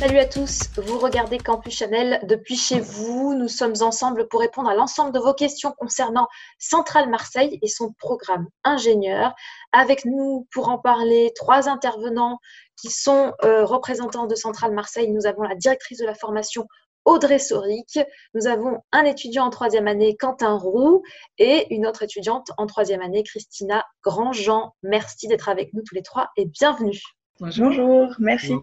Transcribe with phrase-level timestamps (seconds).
[0.00, 3.34] Salut à tous, vous regardez Campus Chanel depuis chez vous.
[3.34, 6.26] Nous sommes ensemble pour répondre à l'ensemble de vos questions concernant
[6.58, 9.34] Centrale Marseille et son programme ingénieur.
[9.72, 12.38] Avec nous pour en parler, trois intervenants
[12.80, 15.12] qui sont euh, représentants de Centrale Marseille.
[15.12, 16.66] Nous avons la directrice de la formation
[17.04, 17.98] Audrey Soric.
[18.32, 21.02] Nous avons un étudiant en troisième année, Quentin Roux,
[21.36, 24.72] et une autre étudiante en troisième année, Christina Grandjean.
[24.82, 27.02] Merci d'être avec nous tous les trois et bienvenue.
[27.38, 28.54] Bonjour, merci.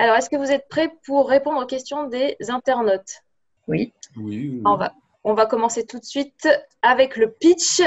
[0.00, 3.24] Alors, est-ce que vous êtes prêts pour répondre aux questions des internautes?
[3.66, 3.92] Oui.
[4.16, 4.62] Oui.
[4.64, 4.94] On va,
[5.24, 6.48] on va commencer tout de suite
[6.82, 7.82] avec le pitch.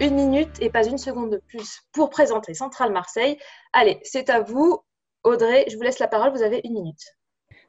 [0.00, 3.36] Une minute et pas une seconde de plus pour présenter Centrale Marseille.
[3.74, 4.80] Allez, c'est à vous.
[5.22, 6.32] Audrey, je vous laisse la parole.
[6.32, 7.14] Vous avez une minute.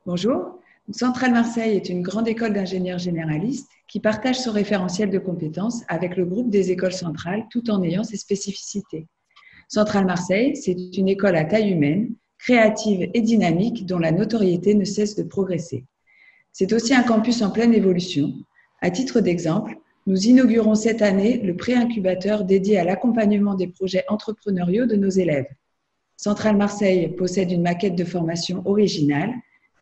[0.05, 0.57] Bonjour.
[0.91, 6.17] Centrale Marseille est une grande école d'ingénieurs généralistes qui partage son référentiel de compétences avec
[6.17, 9.07] le groupe des écoles centrales tout en ayant ses spécificités.
[9.69, 14.83] Centrale Marseille, c'est une école à taille humaine, créative et dynamique dont la notoriété ne
[14.83, 15.85] cesse de progresser.
[16.51, 18.33] C'est aussi un campus en pleine évolution.
[18.81, 24.85] À titre d'exemple, nous inaugurons cette année le pré-incubateur dédié à l'accompagnement des projets entrepreneuriaux
[24.85, 25.47] de nos élèves.
[26.17, 29.33] Centrale Marseille possède une maquette de formation originale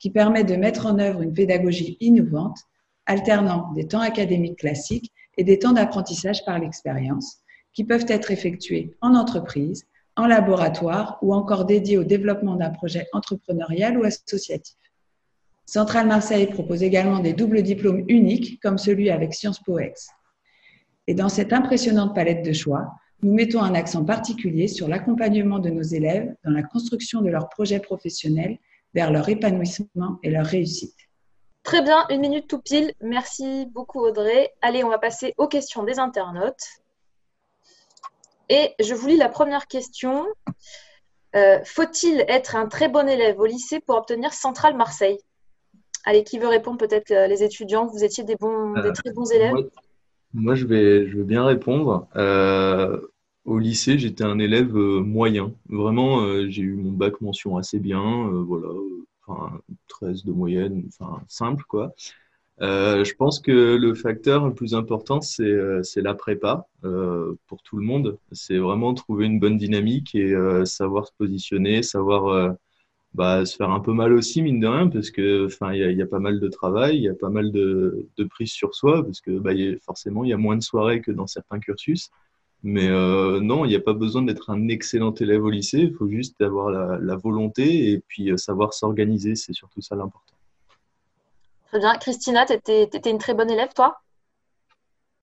[0.01, 2.57] qui permet de mettre en œuvre une pédagogie innovante,
[3.05, 7.37] alternant des temps académiques classiques et des temps d'apprentissage par l'expérience,
[7.71, 9.85] qui peuvent être effectués en entreprise,
[10.17, 14.75] en laboratoire ou encore dédiés au développement d'un projet entrepreneurial ou associatif.
[15.67, 20.09] Centrale Marseille propose également des doubles diplômes uniques comme celui avec Sciences Po Ex.
[21.05, 25.69] Et dans cette impressionnante palette de choix, nous mettons un accent particulier sur l'accompagnement de
[25.69, 28.57] nos élèves dans la construction de leurs projets professionnels
[28.93, 30.95] vers leur épanouissement et leur réussite.
[31.63, 32.93] Très bien, une minute tout pile.
[33.01, 34.51] Merci beaucoup Audrey.
[34.61, 36.81] Allez, on va passer aux questions des internautes.
[38.49, 40.25] Et je vous lis la première question.
[41.35, 45.19] Euh, faut-il être un très bon élève au lycée pour obtenir Centrale Marseille?
[46.03, 46.77] Allez, qui veut répondre?
[46.77, 47.85] Peut-être euh, les étudiants.
[47.85, 49.53] Vous étiez des, bons, des euh, très bons élèves
[50.33, 52.07] Moi, je, vais, je vais bien répondre.
[53.45, 55.53] Au lycée, j'étais un élève moyen.
[55.69, 58.29] Vraiment, j'ai eu mon bac mention assez bien.
[58.29, 58.69] voilà,
[59.25, 61.93] enfin, 13 de moyenne, enfin, simple, quoi.
[62.61, 67.63] Euh, je pense que le facteur le plus important, c'est euh, la prépa euh, pour
[67.63, 68.19] tout le monde.
[68.31, 72.51] C'est vraiment trouver une bonne dynamique et euh, savoir se positionner, savoir euh,
[73.13, 76.07] bah, se faire un peu mal aussi, mine de rien, parce que il y, a
[76.07, 79.21] pas mal de travail, il y a pas mal de, de prise sur soi, parce
[79.21, 82.11] que bah, y a, forcément, il y a moins de soirées que dans certains cursus.
[82.63, 85.93] Mais euh, non, il n'y a pas besoin d'être un excellent élève au lycée, il
[85.93, 90.35] faut juste avoir la, la volonté et puis savoir s'organiser, c'est surtout ça l'important.
[91.67, 91.95] Très bien.
[91.95, 94.01] Christina, tu étais, une très bonne élève, toi?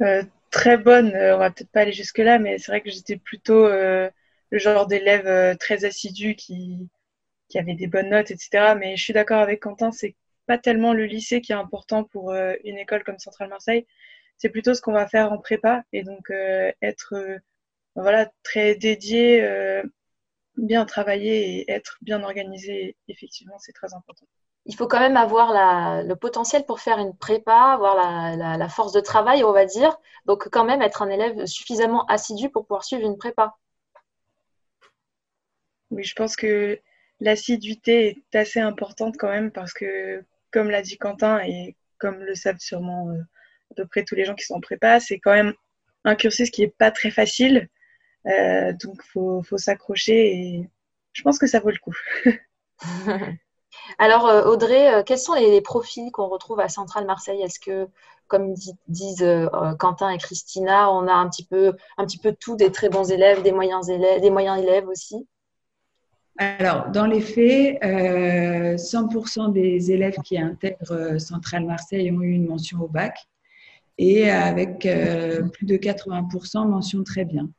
[0.02, 3.16] Euh, Très bonne, euh, on va peut-être pas aller jusque-là, mais c'est vrai que j'étais
[3.16, 4.08] plutôt euh,
[4.50, 6.88] le genre d'élève euh, très assidu qui,
[7.48, 8.74] qui avait des bonnes notes, etc.
[8.78, 10.16] Mais je suis d'accord avec Quentin, c'est
[10.46, 13.86] pas tellement le lycée qui est important pour euh, une école comme Centrale Marseille,
[14.38, 17.14] c'est plutôt ce qu'on va faire en prépa et donc euh, être
[17.94, 19.42] voilà, très dédié,
[20.56, 24.26] bien travailler et être bien organisé, effectivement, c'est très important
[24.68, 28.56] il faut quand même avoir la, le potentiel pour faire une prépa, avoir la, la,
[28.58, 29.98] la, force de travail, on va dire.
[30.26, 33.56] Donc, quand même, être un élève suffisamment assidu pour pouvoir suivre une prépa.
[35.90, 36.78] Oui, je pense que
[37.20, 42.34] l'assiduité est assez importante quand même parce que, comme l'a dit Quentin et comme le
[42.34, 43.22] savent sûrement euh,
[43.70, 45.54] à peu près tous les gens qui sont en prépa, c'est quand même
[46.04, 47.68] un cursus qui n'est pas très facile.
[48.26, 50.70] Euh, donc, il faut, faut s'accrocher et
[51.12, 51.96] je pense que ça vaut le coup.
[53.98, 57.42] Alors, euh, Audrey, euh, quels sont les, profils qu'on retrouve à Centrale Marseille?
[57.42, 57.88] Est-ce que,
[58.26, 58.54] comme
[58.86, 62.70] disent euh, Quentin et Christina, on a un petit peu, un petit peu tout, des
[62.70, 65.26] très bons élèves, des moyens élèves, des moyens élèves aussi?
[66.38, 72.80] Alors, dans les faits, 100% des élèves qui intègrent Centrale Marseille ont eu une mention
[72.80, 73.26] au bac
[73.98, 74.80] et avec
[75.52, 77.50] plus de 80% mention très bien.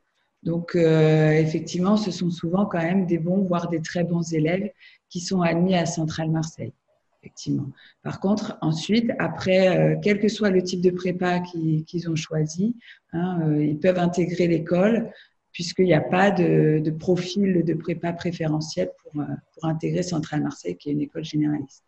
[0.42, 4.70] Donc, effectivement, ce sont souvent quand même des bons, voire des très bons élèves
[5.10, 6.72] qui sont admis à Centrale Marseille,
[7.20, 7.68] effectivement.
[8.02, 12.76] Par contre, ensuite, après, euh, quel que soit le type de prépa qu'ils ont choisi,
[13.12, 15.12] hein, euh, ils peuvent intégrer l'école
[15.52, 20.76] puisqu'il n'y a pas de, profil de prépa préférentiel pour, euh, pour intégrer Centrale Marseille,
[20.76, 21.84] qui est une école généraliste.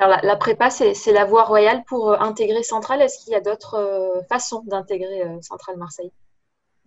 [0.00, 3.02] La, prépa, c'est la voie royale pour intégrer Centrale.
[3.02, 6.10] Est-ce qu'il y a d'autres façons d'intégrer Centrale Marseille?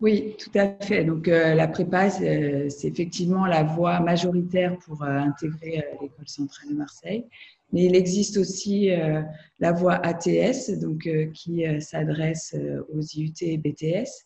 [0.03, 1.05] Oui, tout à fait.
[1.05, 6.71] Donc, euh, la prépa, c'est effectivement la voie majoritaire pour euh, intégrer euh, l'école centrale
[6.71, 7.25] de Marseille.
[7.71, 9.21] Mais il existe aussi euh,
[9.59, 12.53] la voie ATS, donc, euh, qui s'adresse
[12.93, 14.25] aux IUT et BTS.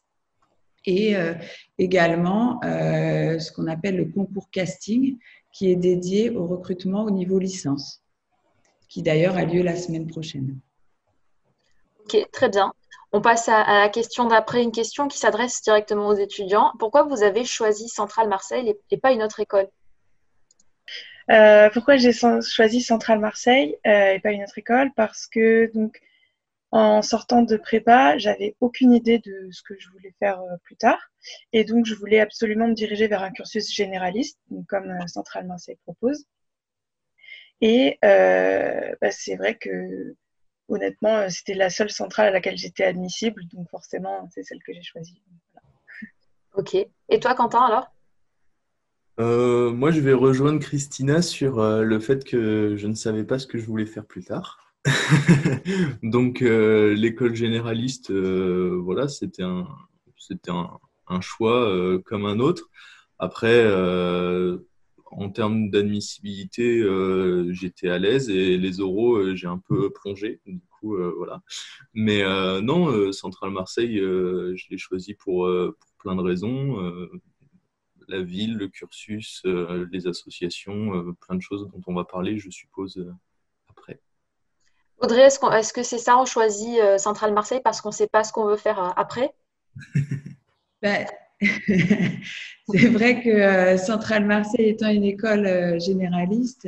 [0.88, 1.16] et
[1.78, 5.18] également ce qu'on appelle le concours casting,
[5.52, 8.02] qui est dédié au recrutement au niveau licence,
[8.88, 10.58] qui d'ailleurs a lieu la semaine prochaine.
[12.04, 12.74] Ok, très bien.
[13.12, 16.72] On passe à, la question d'après, une question qui s'adresse directement aux étudiants.
[16.80, 19.68] Pourquoi vous avez choisi Centrale Marseille et, pas une autre école?
[21.30, 24.92] Euh, Pourquoi j'ai choisi Centrale Marseille euh, et pas une autre école?
[24.96, 26.02] Parce que donc
[26.72, 30.76] en sortant de prépa, j'avais aucune idée de ce que je voulais faire euh, plus
[30.76, 31.00] tard.
[31.54, 34.38] Et donc, je voulais absolument me diriger vers un cursus généraliste,
[34.68, 36.26] comme euh, Centrale Marseille propose.
[37.62, 40.16] Et euh, bah, c'est vrai que,
[40.68, 43.42] honnêtement, c'était la seule centrale à laquelle j'étais admissible.
[43.54, 45.22] Donc, forcément, c'est celle que j'ai choisie.
[46.56, 46.76] Ok.
[46.76, 47.94] Et toi, Quentin, alors?
[49.20, 53.58] Moi, je vais rejoindre Christina sur le fait que je ne savais pas ce que
[53.58, 54.68] je voulais faire plus tard.
[56.04, 59.68] Donc euh, l'école généraliste, euh, voilà, c'était un,
[60.18, 62.70] c'était un, choix euh, comme un autre.
[63.20, 63.64] Après,
[65.12, 66.84] en termes d'admissibilité,
[67.50, 70.42] j'étais à l'aise et les oraux, j'ai un peu plongé.
[70.46, 71.42] Du coup, voilà.
[71.94, 72.24] Mais
[72.62, 76.78] non, Centrale Marseille, je l'ai choisi pour, pour, plein de raisons.
[78.08, 79.44] la ville, le cursus,
[79.92, 83.06] les associations, plein de choses dont on va parler, je suppose,
[85.00, 88.24] Audrey, est-ce, que c'est ça, on choisit euh, Centrale Marseille parce qu'on ne sait pas
[88.24, 89.34] ce qu'on veut faire euh, après?
[90.82, 91.08] Ben,
[92.74, 96.68] C'est vrai que euh, Centrale Marseille étant une école généraliste,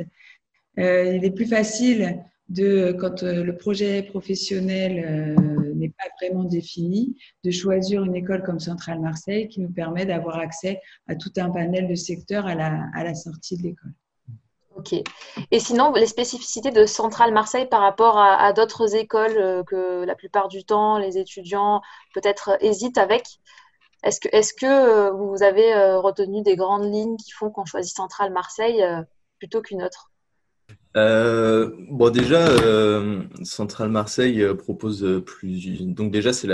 [0.76, 5.36] il est plus facile de, quand le projet professionnel
[5.74, 10.38] n'est pas vraiment défini, de choisir une école comme Centrale Marseille qui nous permet d'avoir
[10.38, 13.92] accès à tout un panel de secteurs à la sortie de l'école.
[14.76, 14.94] Ok.
[15.50, 20.14] Et sinon, les spécificités de Centrale Marseille par rapport à, d'autres écoles euh, que la
[20.14, 21.82] plupart du temps, les étudiants
[22.14, 23.24] peut-être hésitent avec.
[24.02, 28.32] Est-ce que, euh, vous avez euh, retenu des grandes lignes qui font qu'on choisit Centrale
[28.32, 28.82] Marseille
[29.38, 30.10] plutôt qu'une autre?
[30.94, 32.46] Bon, déjà,
[33.44, 35.82] Centrale Marseille propose plus.
[35.82, 36.48] Donc, déjà, c'est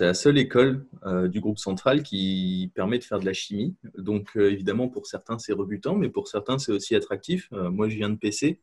[0.00, 3.76] la seule école euh, du groupe central qui permet de faire de la chimie.
[3.96, 7.48] Donc, euh, évidemment, pour certains, c'est rebutant, mais pour certains, c'est aussi attractif.
[7.52, 8.60] Euh, moi, je viens de PC.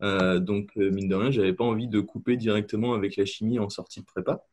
[0.00, 3.70] donc, mine de rien, je n'avais pas envie de couper directement avec la chimie en
[3.70, 4.44] sortie de prépa.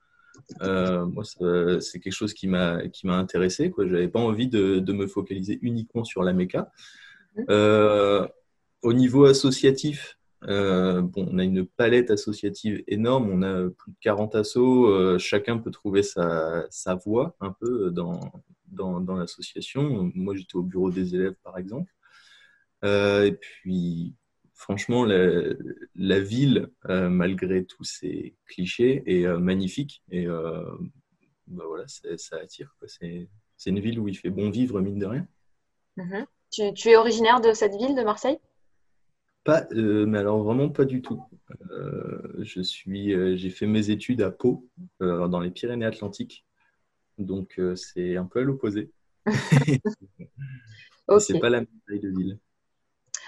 [0.62, 3.74] Moi, c'est quelque chose qui m'a intéressé.
[3.78, 6.72] Je n'avais pas envie de, de, me focaliser uniquement sur la méca.
[7.38, 7.46] Mmh.
[8.84, 10.18] au niveau associatif,
[10.48, 15.20] euh, bon, on a une palette associative énorme, on a plus de 40 assos, euh,
[15.20, 18.20] chacun peut trouver sa, sa voie un peu dans,
[18.68, 20.12] dans, dans l'association.
[20.16, 21.92] Moi, j'étais au bureau des élèves, par exemple.
[22.84, 24.16] Euh, et puis,
[24.62, 25.54] franchement, la,
[25.96, 30.04] la ville, malgré tous ces clichés, est magnifique.
[30.12, 32.76] Et bah voilà, ça attire.
[32.86, 35.28] C'est une ville où il fait bon vivre, mine de rien.
[35.98, 36.26] Mhm.
[36.52, 38.40] tu, tu es originaire de cette ville, de Marseille?
[39.44, 41.24] Pas, euh, mais alors vraiment pas du tout.
[41.72, 44.70] Euh, je suis, euh, j'ai fait mes études à Pau,
[45.00, 46.46] dans les Pyrénées-Atlantiques,
[47.18, 48.92] donc c'est un peu à l'opposé.
[51.20, 52.40] C'est pas la même taille de ville.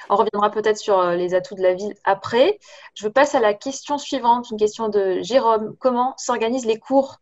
[0.09, 2.59] On reviendra peut-être sur les atouts de la ville après.
[2.95, 5.75] Je passe à la question suivante, une question de Jérôme.
[5.79, 7.19] Comment s'organisent les cours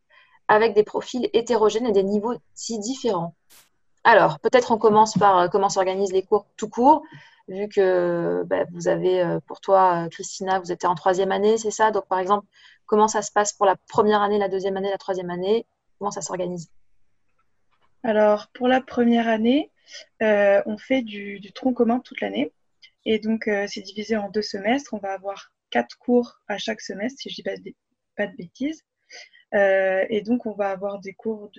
[0.47, 3.35] avec des profils hétérogènes et des niveaux si différents?
[4.03, 7.03] Alors, peut-être on commence par comment s'organisent les cours tout court
[7.47, 11.71] vu que bah, vous avez, euh, pour toi, Christina, vous étiez en troisième année, c'est
[11.71, 11.91] ça?
[11.91, 12.45] Donc, par exemple,
[12.85, 15.65] comment ça se passe pour la première année, la deuxième année, la troisième année?
[15.99, 16.69] Comment ça s'organise?
[18.03, 19.71] Alors, pour la première année,
[20.21, 22.51] euh, on fait du, tronc commun toute l'année.
[23.05, 24.93] Et donc, euh, c'est divisé en deux semestres.
[24.93, 27.43] On va avoir quatre cours à chaque semestre, si je dis
[28.15, 28.83] pas de, bêtises.
[29.53, 31.49] et donc, on va avoir des cours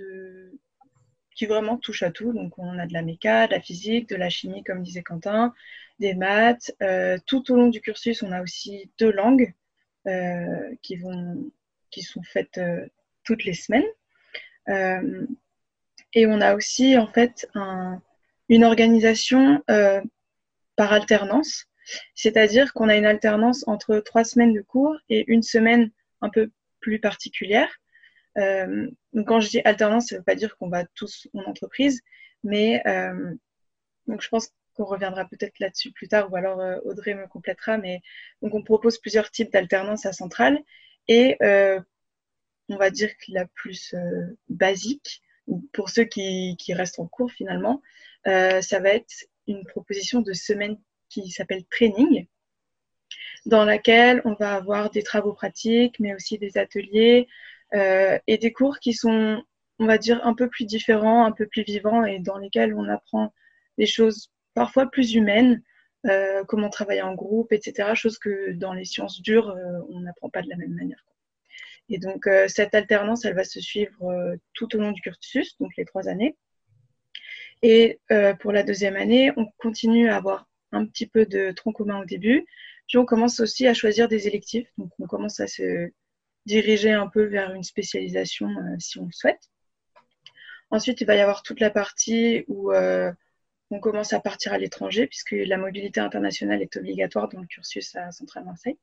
[1.35, 2.33] qui vraiment touche à tout.
[2.33, 5.55] Donc, on a de la méca, de la physique, de la chimie, comme disait Quentin,
[5.99, 6.75] des maths.
[6.83, 9.55] Euh, tout au long du cursus, on a aussi deux langues
[10.07, 10.99] euh, qui,
[12.03, 12.87] sont faites euh,
[13.25, 13.85] toutes les semaines.
[16.15, 17.49] et on a aussi, en fait,
[18.49, 19.63] une organisation
[20.77, 21.67] par alternance.
[22.15, 26.51] C'est-à-dire qu'on a une alternance entre trois semaines de cours et une semaine un peu
[26.81, 27.71] plus particulière.
[28.39, 31.43] Euh, donc quand je dis alternance, ça ne veut pas dire qu'on va tous en
[31.43, 32.01] entreprise,
[32.45, 33.35] mais euh,
[34.07, 37.79] je pense qu'on reviendra peut-être là-dessus plus tard, ou alors euh, Audrey me complétera.
[37.79, 38.01] Mais
[38.41, 40.59] donc on propose plusieurs types d'alternance à Centrale,
[41.09, 41.37] et
[42.69, 43.95] on va dire que la plus
[44.49, 45.23] basique,
[45.73, 47.83] pour ceux qui, qui, restent en cours finalement,
[48.25, 52.27] ça va être une proposition de semaine qui s'appelle training,
[53.47, 57.29] dans laquelle on va avoir des travaux pratiques, mais aussi des ateliers,
[57.75, 59.43] euh, et des cours qui sont
[59.79, 62.89] on va dire, un peu plus différents, un peu plus vivants et dans lesquels on
[62.89, 63.35] apprend
[63.79, 65.61] des choses parfois plus humaines,
[66.07, 67.95] euh, comment travailler en groupe, etc.
[67.95, 71.05] Chose que dans les sciences dures, euh, on n'apprend pas de la même manière.
[71.89, 75.85] Et donc, cette alternance, elle va se suivre tout au long du cursus, donc les
[75.85, 76.37] trois années.
[77.63, 78.01] Et
[78.41, 82.05] pour la deuxième année, on continue à avoir un petit peu de tronc commun au
[82.05, 82.47] début.
[82.89, 84.69] Puis on commence aussi à choisir des électifs.
[84.79, 85.91] Donc, on commence à se
[86.45, 89.41] diriger un peu vers une spécialisation si on le souhaite.
[90.71, 92.73] Ensuite, il va y avoir toute la partie où
[93.73, 97.95] on commence à partir à l'étranger puisque la mobilité internationale est obligatoire dans le cursus
[97.97, 98.79] à Centrale Marseille.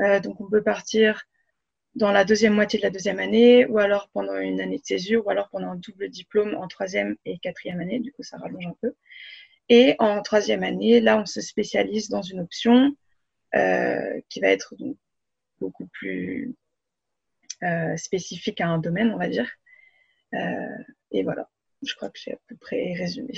[0.00, 1.22] Euh, donc on peut partir
[1.94, 5.26] dans la deuxième moitié de la deuxième année ou alors pendant une année de césure
[5.26, 7.98] ou alors pendant un double diplôme en troisième et quatrième année.
[7.98, 8.94] Du coup, ça rallonge un peu.
[9.68, 12.96] Et en troisième année, là, on se spécialise dans une option
[13.54, 14.74] euh, qui va être
[15.60, 16.54] beaucoup plus
[17.62, 19.50] euh, spécifique à un domaine, on va dire.
[21.10, 21.50] et voilà,
[21.82, 23.34] je crois que j'ai à peu près résumé.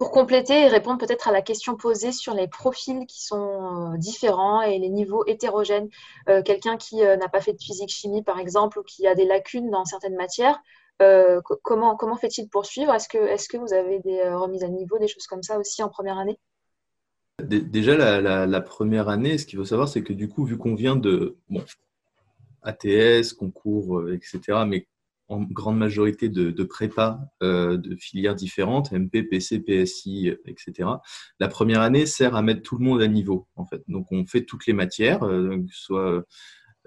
[0.00, 3.98] Pour compléter et répondre peut-être à la question posée sur les profils qui sont euh,
[3.98, 5.90] différents et les niveaux hétérogènes,
[6.30, 9.26] euh, quelqu'un qui euh, n'a pas fait de physique-chimie par exemple ou qui a des
[9.26, 10.58] lacunes dans certaines matières,
[11.62, 15.06] comment, comment fait-il poursuivre Est-ce que, est que vous avez des remises à niveau, des
[15.06, 16.38] choses comme ça aussi en première année?
[17.42, 20.96] Déjà, la, première année, ce qu'il faut savoir, c'est que du coup, vu qu'on vient
[20.96, 21.62] de bon,
[22.62, 24.86] ATS, concours, etc., mais
[25.30, 30.88] en grande majorité de, de prépa euh, de filières différentes, MP, PC, PSI, etc.
[31.38, 33.82] La première année sert à mettre tout le monde à niveau, en fait.
[33.86, 36.24] Donc, on fait toutes les matières, euh, que ce soit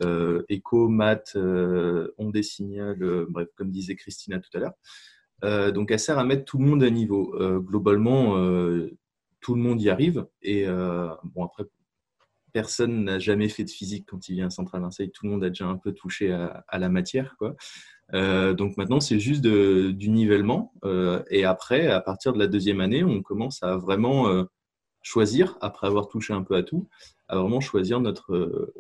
[0.04, 2.98] euh, éco, maths, ondes et signal,
[3.30, 5.72] bref, comme disait Christina tout à l'heure.
[5.74, 7.34] donc, elle sert à mettre tout le monde à niveau.
[7.60, 8.36] globalement,
[9.40, 10.28] tout le monde y arrive.
[10.42, 11.64] Et bon, après,
[12.52, 15.12] personne n'a jamais fait de physique quand il vient à Centrale Marseille.
[15.12, 17.56] Tout le monde a déjà un peu touché à, à la matière, quoi.
[18.14, 20.74] Euh, donc maintenant, c'est juste du nivellement.
[20.84, 24.44] Euh, et après, à partir de la deuxième année, on commence à vraiment euh,
[25.02, 26.88] choisir, après avoir touché un peu à tout,
[27.28, 28.74] à vraiment choisir notre,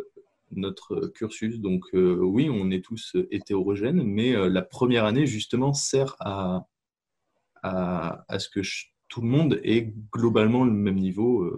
[0.52, 1.60] notre cursus.
[1.60, 6.68] Donc oui, on est tous hétérogènes, mais la première année, justement, sert à,
[7.64, 8.62] à, ce que
[9.08, 11.52] tout le monde ait globalement le même niveau.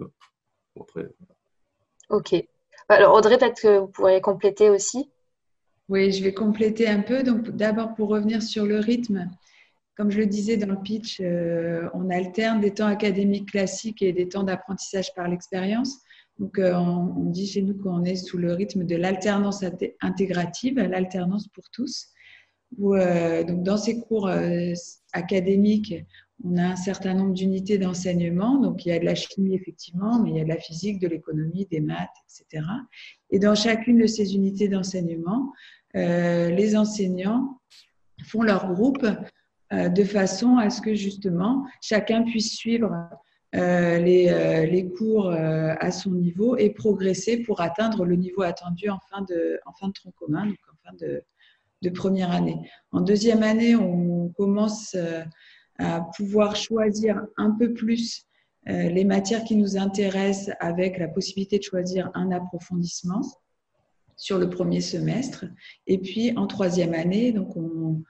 [0.80, 1.08] après,
[2.08, 2.34] Ok.
[2.88, 5.10] Alors Audrey, peut-être que vous pourriez compléter aussi.
[5.88, 7.22] Oui, je vais compléter un peu.
[7.22, 9.30] Donc, d'abord, pour revenir sur le rythme,
[9.96, 14.12] comme je le disais dans le pitch, euh, on alterne des temps académiques classiques et
[14.12, 15.98] des temps d'apprentissage par l'expérience.
[16.38, 19.64] Donc, euh, on, dit chez nous qu'on est sous le rythme de l'alternance
[20.02, 22.08] intégrative, l'alternance pour tous.
[22.80, 24.28] Euh, donc, dans ces cours
[25.12, 25.94] académiques,
[26.44, 28.58] on a un certain nombre d'unités d'enseignement.
[28.60, 30.98] Donc, il y a de la chimie, effectivement, mais il y a de la physique,
[30.98, 32.66] de l'économie, des maths, etc.
[33.30, 35.52] Et dans chacune de ces unités d'enseignement,
[35.96, 37.58] les enseignants
[38.24, 39.06] font leur groupe
[39.72, 42.92] euh, de façon à ce que justement chacun puisse suivre
[43.54, 49.22] euh, les, cours à son niveau et progresser pour atteindre le niveau attendu en fin
[49.22, 52.58] de, en fin de tronc commun, donc en fin de première année.
[52.90, 54.96] En deuxième année, on commence
[55.78, 58.26] à pouvoir choisir un peu plus
[58.66, 63.22] les matières qui nous intéressent avec la possibilité de choisir un approfondissement
[64.16, 65.44] sur le premier semestre.
[65.86, 68.02] Et puis en troisième année, donc on,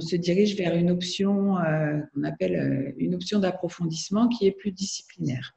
[0.00, 4.72] se dirige vers une option euh, qu'on appelle euh, une option d'approfondissement qui est plus
[4.72, 5.54] disciplinaire.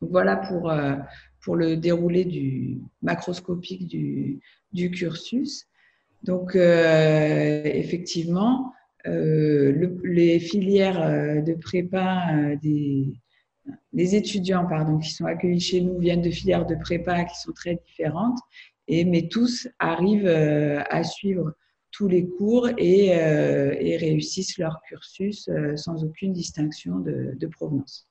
[0.00, 0.96] voilà pour, euh,
[1.40, 4.40] pour le déroulé du macroscopique du,
[4.72, 5.68] du cursus.
[6.24, 8.72] Donc effectivement,
[9.04, 13.14] les filières de prépa des,
[13.92, 17.52] les étudiants pardon, qui sont accueillis chez nous viennent de filières de prépa qui sont
[17.52, 18.38] très différentes,
[18.88, 21.52] mais tous arrivent euh, à suivre
[21.90, 28.08] tous les cours et, euh, réussissent leur cursus euh, sans aucune distinction de, provenance.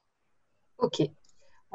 [0.77, 1.01] Ok.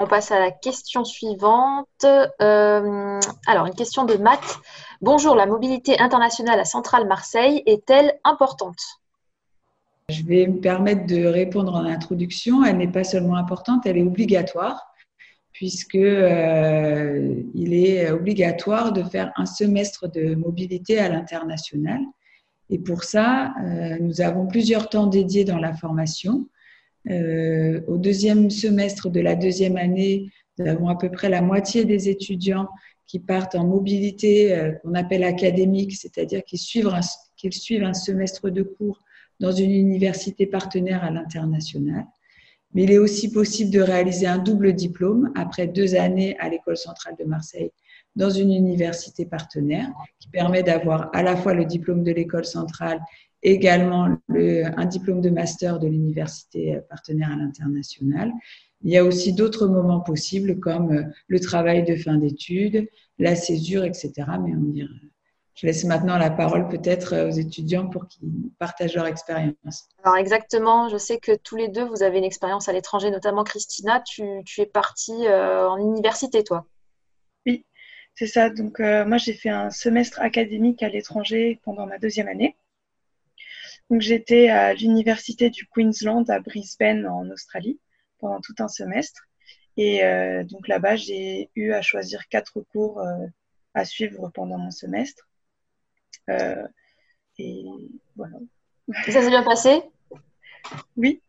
[0.00, 2.04] On passe à la question suivante.
[2.04, 4.58] alors, une question de Matt.
[5.00, 8.80] Bonjour, la mobilité internationale à Centrale Marseille est-elle importante?
[10.10, 12.64] Je vais me permettre de répondre en introduction.
[12.64, 14.88] Elle n'est pas seulement importante, elle est obligatoire
[15.52, 22.00] puisque euh, il est obligatoire de faire un semestre de mobilité à l'international.
[22.70, 26.48] Et pour ça, euh, nous avons plusieurs temps dédiés dans la formation.
[27.10, 31.84] Euh, au deuxième semestre de la deuxième année, nous avons à peu près la moitié
[31.84, 32.68] des étudiants
[33.08, 36.90] qui partent en mobilité qu'on appelle académique, c'est-à-dire qu'ils suivent,
[37.36, 39.02] qu'ils suivent un semestre de cours
[39.40, 42.06] dans une université partenaire à l'international.
[42.74, 46.76] Mais il est aussi possible de réaliser un double diplôme après deux années à l'École
[46.76, 47.70] centrale de Marseille
[48.16, 53.00] dans une université partenaire qui permet d'avoir à la fois le diplôme de l'école centrale
[53.42, 58.32] également le, un diplôme de master de l'université partenaire à l'international.
[58.82, 63.84] Il y a aussi d'autres moments possibles comme le travail de fin d'études, la césure,
[63.84, 64.12] etc.
[64.44, 64.88] Mais on dirait,
[65.58, 69.88] je laisse maintenant la parole peut-être aux étudiants pour qu'ils partagent leur expérience.
[70.04, 73.42] Alors exactement, je sais que tous les deux, vous avez une expérience à l'étranger, notamment
[73.42, 74.22] Christina, tu,
[74.58, 76.64] es partie euh, en université, toi.
[77.44, 77.66] Oui,
[78.14, 78.50] c'est ça.
[78.50, 82.56] Donc euh, moi, j'ai fait un semestre académique à l'étranger pendant ma deuxième année.
[83.90, 87.80] Donc j'étais à l'université du Queensland à Brisbane en Australie
[88.20, 89.24] pendant tout un semestre.
[89.76, 93.02] Et euh, donc là-bas, j'ai eu à choisir quatre cours
[93.74, 95.27] à suivre pendant mon semestre.
[96.28, 96.66] Euh,
[97.38, 97.64] et
[98.16, 98.36] voilà.
[99.06, 99.82] ça s'est bien passé?
[100.96, 101.22] Oui,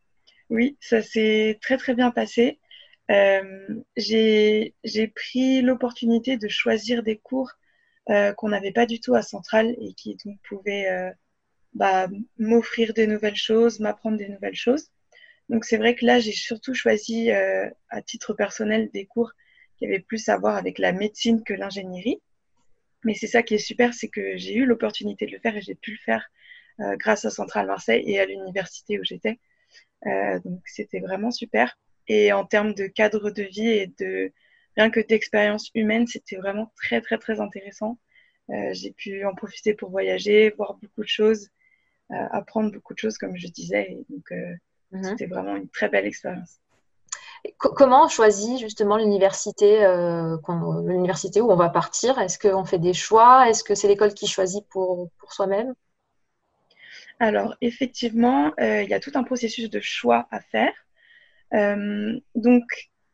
[0.50, 2.60] oui, ça s'est très très bien passé.
[3.12, 4.74] Euh, j'ai
[5.16, 7.52] pris l'opportunité de choisir des cours
[8.10, 11.14] euh, qu'on n'avait pas du tout à Centrale et qui donc pouvaient
[11.74, 14.90] bah, m'offrir des nouvelles choses, m'apprendre des nouvelles choses.
[15.50, 19.32] Donc c'est vrai que là, j'ai surtout choisi à titre personnel des cours
[19.78, 22.22] qui avaient plus à voir avec la médecine que l'ingénierie.
[23.04, 25.62] Mais c'est ça qui est super, c'est que j'ai eu l'opportunité de le faire et
[25.62, 26.30] j'ai pu le faire
[26.82, 29.40] euh, grâce à Centrale Marseille et à l'université où j'étais.
[30.06, 31.78] Euh, donc c'était vraiment super.
[32.08, 34.32] Et en termes de cadre de vie et de
[34.76, 38.00] rien que d'expérience humaine, c'était vraiment très très très intéressant.
[38.50, 41.50] Euh, j'ai pu en profiter pour voyager, voir beaucoup de choses,
[42.10, 43.92] apprendre beaucoup de choses comme je disais.
[43.92, 44.32] Et donc
[44.92, 45.04] mhm.
[45.04, 46.60] c'était vraiment une très belle expérience.
[47.58, 50.38] Comment on choisit justement l'université, euh,
[50.86, 52.20] l'université où on va partir?
[52.20, 53.50] Est-ce qu'on fait des choix?
[53.50, 55.74] Est-ce que c'est l'école qui choisit pour, pour soi-même?
[57.20, 60.74] Alors effectivement, euh, il y a tout un processus de choix à faire.
[61.54, 62.64] Euh, donc,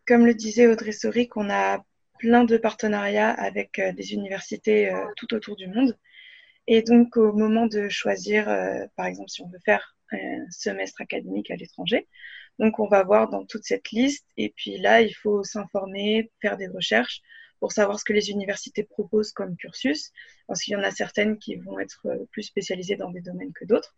[0.07, 1.83] comme le disait Audrey Soric, on a
[2.19, 5.97] plein de partenariats avec des universités tout autour du monde.
[6.67, 8.45] Et donc, au moment de choisir,
[8.95, 12.07] par exemple, si on veut faire un semestre académique à l'étranger,
[12.59, 14.25] donc, on va voir dans toute cette liste.
[14.37, 17.21] Et puis là, il faut s'informer, faire des recherches
[17.59, 20.11] pour savoir ce que les universités proposent comme cursus,
[20.47, 23.53] parce qu'il y en a certaines qui vont être euh, plus spécialisées dans des domaines
[23.53, 23.95] que d'autres.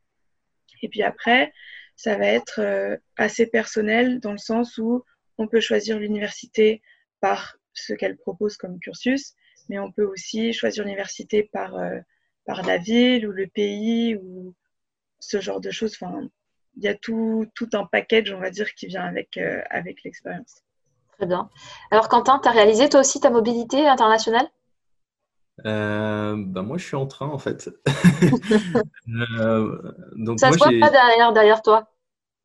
[0.82, 1.52] Et puis après,
[1.96, 5.04] ça va être euh, assez personnel dans le sens où
[5.38, 6.82] on peut choisir l'université
[7.20, 9.34] par ce qu'elle propose comme cursus,
[9.70, 12.00] mais on peut aussi choisir l'université par, euh,
[12.46, 14.56] par la ville ou le pays ou
[15.20, 15.98] ce genre de choses.
[16.78, 20.04] Il y a tout, tout, un package, on va dire, qui vient avec, euh, avec
[20.04, 20.62] l'expérience.
[21.18, 21.50] Très bien.
[21.90, 24.48] Alors, Quentin, tu as réalisé toi aussi ta mobilité internationale?
[25.66, 27.72] Euh, bah moi, je suis en train, en fait.
[29.40, 29.82] euh,
[30.16, 31.92] donc Ça se voit pas derrière, derrière toi?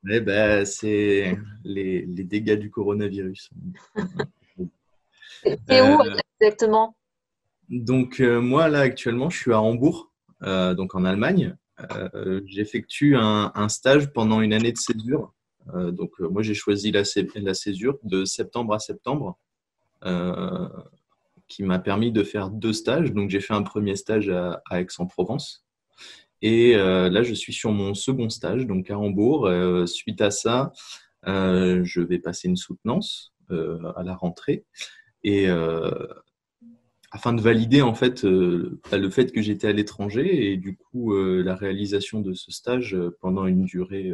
[0.08, 3.50] Eh ben, C'est les, les, dégâts du coronavirus.
[5.44, 5.98] Et où
[6.40, 6.96] exactement?
[7.68, 11.54] Donc, moi, là, actuellement, je suis à Hambourg, donc en Allemagne.
[12.14, 15.32] Euh, j'effectue un, stage pendant une année de césure.
[15.74, 17.04] Euh, donc, euh, moi, j'ai choisi la,
[17.54, 19.38] césure de septembre à septembre,
[21.48, 23.12] qui m'a permis de faire deux stages.
[23.12, 25.64] Donc, j'ai fait un premier stage à, Aix-en-Provence.
[26.40, 29.48] Et là, je suis sur mon second stage, donc à Hambourg.
[29.86, 30.72] suite à ça,
[31.24, 34.64] je vais passer une soutenance à la rentrée.
[35.22, 35.46] Et
[37.12, 40.76] afin de valider en fait euh, bah, le fait que j'étais à l'étranger et du
[40.76, 44.12] coup euh, la réalisation de ce stage euh, pendant une durée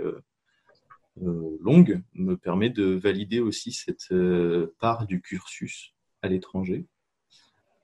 [1.61, 4.15] longue me permet de valider aussi cette
[4.79, 6.87] part du cursus à l'étranger.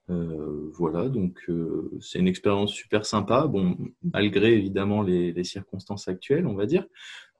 [0.08, 1.44] voilà, donc
[2.00, 6.86] c'est une expérience super sympa, bon, malgré évidemment les, circonstances actuelles, on va dire,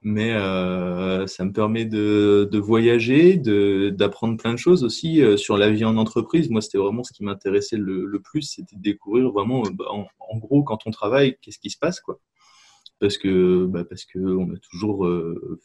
[0.05, 5.57] mais euh, ça me permet de, de voyager, d'apprendre plein de choses aussi euh, sur
[5.57, 6.51] la vie en entreprise.
[6.51, 9.85] Moi, c'était vraiment ce qui m'intéressait le, le, plus, c'était de découvrir vraiment, euh, bah,
[9.89, 12.19] en, gros, quand on travaille, qu'est-ce qui se passe, quoi.
[12.99, 15.09] Parce que, bah, parce que on a toujours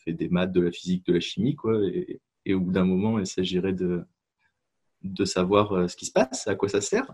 [0.02, 2.86] fait des maths, de la physique, de la chimie, quoi, et, et au bout d'un
[2.86, 4.04] moment, il s'agirait de,
[5.02, 7.12] de savoir ce qui se passe, à quoi ça sert.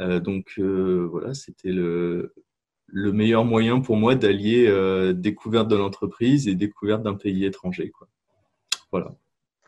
[0.00, 2.34] donc voilà, c'était le,
[2.92, 7.90] le meilleur moyen pour moi d'allier euh, découverte de l'entreprise et découverte d'un pays étranger.
[7.90, 8.08] Quoi.
[8.90, 9.12] Voilà.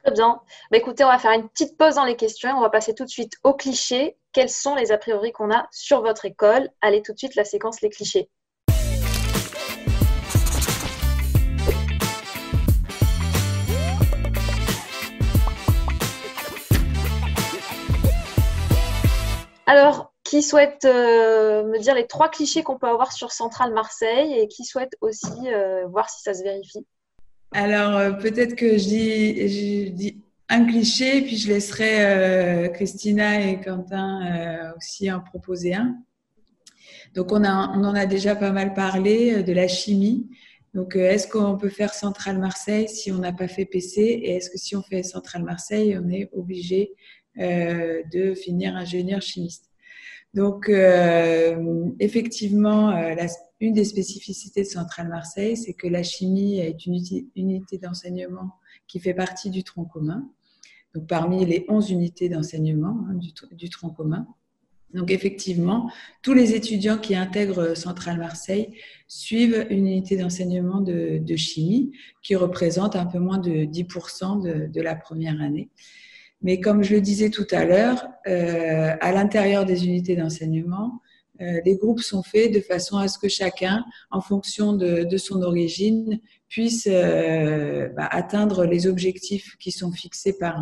[0.03, 0.41] Très bien.
[0.71, 2.51] Bah, écoutez, on va faire une petite pause dans les questions.
[2.57, 4.17] On va passer tout de suite aux clichés.
[4.33, 6.69] Quels sont les a priori qu'on a sur votre école?
[6.81, 8.29] Allez tout de suite la séquence les clichés.
[19.67, 24.33] Alors, qui souhaite euh, me dire les trois clichés qu'on peut avoir sur Centrale Marseille
[24.33, 26.87] et qui souhaite aussi euh, voir si ça se vérifie
[27.53, 35.13] Alors, euh, peut-être que je dis, un cliché, puis je laisserai Christina et Quentin aussi
[35.13, 35.99] en proposer un.
[37.15, 40.31] Donc, on, a, on en a déjà pas mal parlé de la chimie.
[40.73, 44.49] Donc, est-ce qu'on peut faire Centrale Marseille si on n'a pas fait PC Et est-ce
[44.49, 46.95] que si on fait Centrale Marseille, on est obligé
[47.37, 49.72] de finir ingénieur chimiste?
[50.35, 53.15] Donc, euh, effectivement, euh,
[53.61, 57.03] une des spécificités de Centrale Marseille, c'est que la chimie est une
[57.37, 58.53] unité d'enseignement
[58.87, 60.27] qui fait partie du tronc commun.
[60.95, 64.27] Donc, parmi les 11 unités d'enseignement hein, du, tronc commun.
[64.95, 65.91] Donc, effectivement,
[66.23, 68.75] tous les étudiants qui intègrent Centrale Marseille
[69.09, 71.93] suivent une unité d'enseignement de, chimie
[72.23, 75.71] qui représente un peu moins de 10% de la première année.
[76.43, 81.01] Mais comme je le disais tout à l'heure, euh, à l'intérieur des unités d'enseignement,
[81.41, 85.17] euh, les groupes sont faits de façon à ce que chacun, en fonction de, de
[85.17, 90.61] son origine, puisse euh, bah, atteindre les objectifs qui sont fixés par,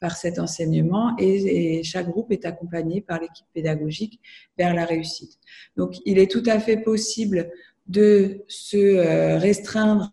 [0.00, 4.20] par cet enseignement et, chaque groupe est accompagné par l'équipe pédagogique
[4.56, 5.38] vers la réussite.
[5.76, 7.50] Donc, il est tout à fait possible
[7.86, 10.12] de se restreindre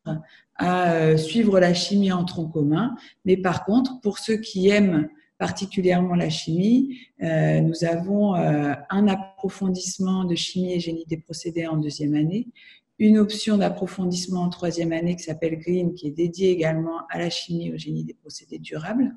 [0.56, 2.96] à euh, suivre la chimie en tronc commun.
[3.26, 9.08] Mais par contre, pour ceux qui aiment particulièrement la chimie, euh, nous avons euh, un
[9.08, 12.48] approfondissement de chimie et génie des procédés en deuxième année,
[13.00, 17.30] une option d'approfondissement en troisième année qui s'appelle Green, qui est dédiée également à la
[17.30, 19.14] chimie et au génie des procédés durables,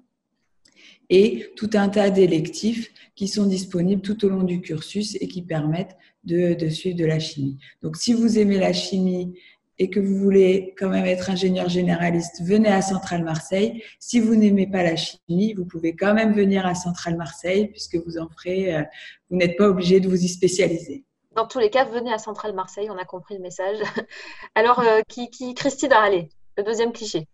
[1.08, 5.42] et tout un tas d'électifs qui sont disponibles tout au long du cursus et qui
[5.42, 7.58] permettent de, de suivre de la chimie.
[7.82, 9.34] Donc, si vous aimez la chimie
[9.78, 13.82] et que vous voulez quand même être ingénieur généraliste, venez à Centrale Marseille.
[14.00, 17.96] Si vous n'aimez pas la chimie, vous pouvez quand même venir à Centrale Marseille puisque
[17.96, 18.82] vous en ferez, euh,
[19.30, 21.04] vous n'êtes pas obligé de vous y spécialiser.
[21.32, 23.78] Dans tous les cas, venez à Centrale Marseille, on a compris le message.
[24.56, 27.28] Alors, euh, qui, qui, Christine aller le deuxième cliché.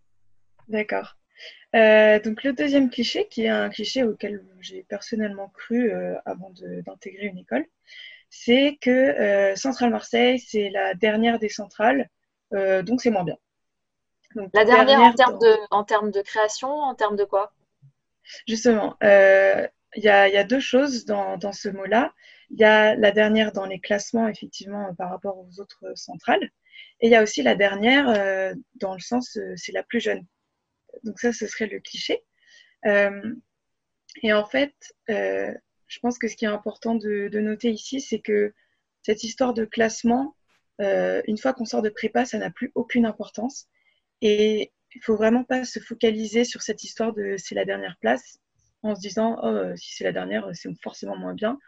[0.69, 1.17] D'accord.
[1.75, 5.91] Euh, donc le deuxième cliché, qui est un cliché auquel j'ai personnellement cru
[6.27, 6.53] avant
[6.87, 7.65] d'intégrer une école,
[8.29, 12.14] c'est que Centrale Marseille, c'est la dernière des centrales euh,
[12.83, 13.37] donc c'est moins bien.
[14.53, 17.53] la dernière, en, termes de, en termes de création, en termes de quoi?
[18.49, 22.13] Justement, il euh, y, a, deux choses dans, ce mot-là.
[22.51, 26.51] Il y a la dernière dans les classements, effectivement, par rapport aux autres centrales.
[27.01, 30.25] Et il y a aussi la dernière euh, dans le sens, c'est la plus jeune.
[31.03, 32.25] Donc ça, ce serait le cliché.
[34.23, 34.75] et en fait,
[35.09, 38.55] je pense que ce qui est important de noter ici, c'est que
[39.03, 40.35] cette histoire de classement,
[40.81, 43.67] euh, une fois qu'on sort de prépa, ça n'a plus aucune importance.
[44.21, 48.39] Et il faut vraiment pas se focaliser sur cette histoire de c'est la dernière place
[48.83, 51.59] en se disant oh, euh, si c'est la dernière, c'est forcément moins bien.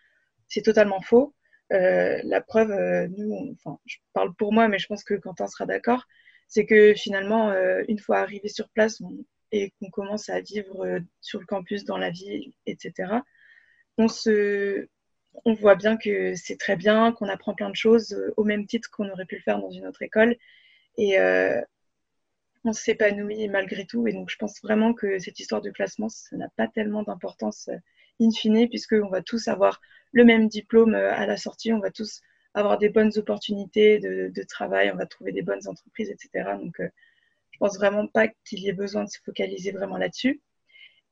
[0.49, 1.35] C'est totalement faux.
[1.73, 2.71] Euh, la preuve,
[3.17, 6.05] nous, enfin, je parle pour moi, mais je pense que Quentin sera d'accord,
[6.47, 7.53] c'est que finalement,
[7.89, 9.03] une fois arrivé sur place
[9.51, 13.21] et qu'on commence à vivre sur le campus, dans la ville, etc.,
[13.99, 14.89] on se,
[15.45, 18.67] on voit bien que c'est très bien, qu'on apprend plein de choses euh, au même
[18.67, 20.37] titre qu'on aurait pu le faire dans une autre école.
[20.97, 21.61] Et euh,
[22.65, 24.07] on s'épanouit malgré tout.
[24.09, 27.69] Et donc, je pense vraiment que cette histoire de classement, ça n'a pas tellement d'importance
[27.69, 27.77] euh,
[28.21, 29.81] in fine, puisqu'on va tous avoir
[30.13, 32.23] le même diplôme à la sortie, on va tous
[32.55, 36.57] avoir des bonnes opportunités de, travail, on va trouver des bonnes entreprises, etc.
[36.59, 40.41] Donc, je pense vraiment pas qu'il y ait besoin de se focaliser vraiment là-dessus.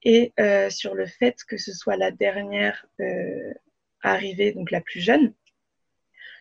[0.04, 0.32] Et
[0.70, 2.86] sur le fait que ce soit la dernière
[4.04, 5.34] arriver, donc la plus jeune.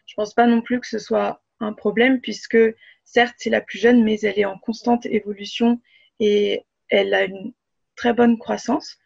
[0.06, 2.58] Je pense pas non plus que ce soit un problème puisque
[3.04, 5.82] certes c'est la plus jeune, mais elle est en constante évolution
[6.19, 7.54] et elle a une
[7.95, 8.97] très bonne croissance.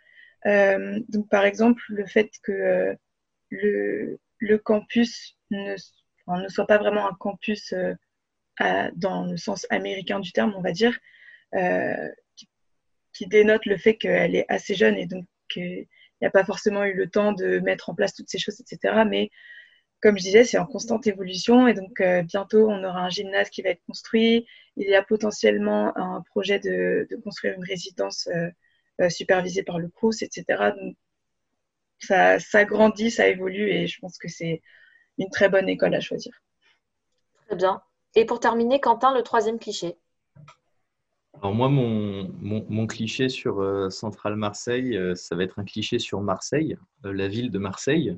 [0.46, 2.96] Euh, donc par exemple le fait que euh,
[3.50, 5.76] le, campus ne,
[6.28, 7.94] ne, soit pas vraiment un campus euh,
[8.96, 10.98] dans le sens américain du terme, on va dire,
[13.14, 15.26] qui, dénote le fait qu'elle est assez jeune et donc
[16.20, 18.60] il n'y a pas forcément eu le temps de mettre en place toutes ces choses,
[18.60, 19.04] etc.
[19.08, 19.30] Mais
[20.02, 23.50] comme je disais, c'est en constante évolution et donc euh, bientôt on aura un gymnase
[23.50, 24.48] qui va être construit.
[24.76, 28.50] Il y a potentiellement un projet de, construire une résidence euh,
[29.02, 30.72] euh, supervisée par le CRUS, etc.
[30.80, 30.96] Donc
[32.00, 34.62] ça, ça grandit, ça évolue et je pense que c'est
[35.18, 36.34] une très bonne école à choisir.
[37.48, 37.82] Très bien.
[38.16, 39.96] Et pour terminer, Quentin, le troisième cliché?
[41.42, 46.20] Alors moi, mon, cliché sur euh, Centrale Marseille, euh, ça va être un cliché sur
[46.22, 48.18] Marseille, euh, la ville de Marseille,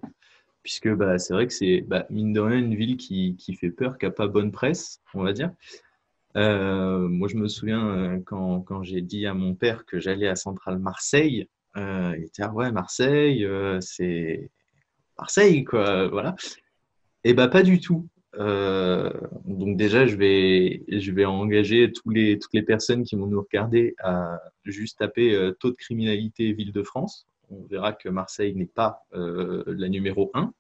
[0.64, 3.98] puisque bah, c'est vrai que c'est, bah, mine de rien, une ville qui, fait peur,
[3.98, 5.52] qui n'a pas bonne presse, on va dire.
[6.36, 11.48] moi, je me souviens quand, j'ai dit à mon père que j'allais à Centrale Marseille,
[11.76, 13.46] il était ah ouais, Marseille,
[13.82, 14.50] c'est
[15.18, 16.36] Marseille, quoi, voilà.
[17.26, 18.08] Et bah pas du tout.
[18.36, 19.10] Euh,
[19.46, 25.34] donc déjà, je vais, engager toutes les personnes qui vont nous regarder à juste taper
[25.34, 27.28] euh, taux de criminalité ville de France.
[27.50, 30.54] On verra que Marseille n'est pas euh, la numéro 1.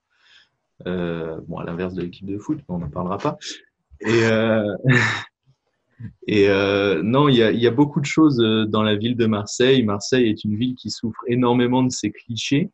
[0.86, 3.38] bon, à l'inverse de l'équipe de foot, on n'en parlera pas.
[4.01, 4.21] Et,
[7.03, 9.84] non, il y a, beaucoup de choses dans la ville de Marseille.
[9.84, 12.71] Marseille est une ville qui souffre énormément de ces clichés.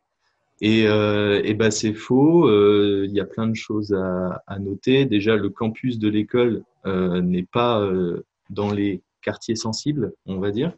[0.60, 2.48] Et, euh, ben c'est faux.
[2.48, 5.04] Euh, il y a plein de choses à, à noter.
[5.04, 10.50] Déjà, le campus de l'école euh, n'est pas euh, dans les quartiers sensibles, on va
[10.50, 10.72] dire.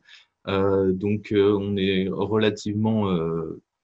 [0.49, 3.15] Euh, donc, on est relativement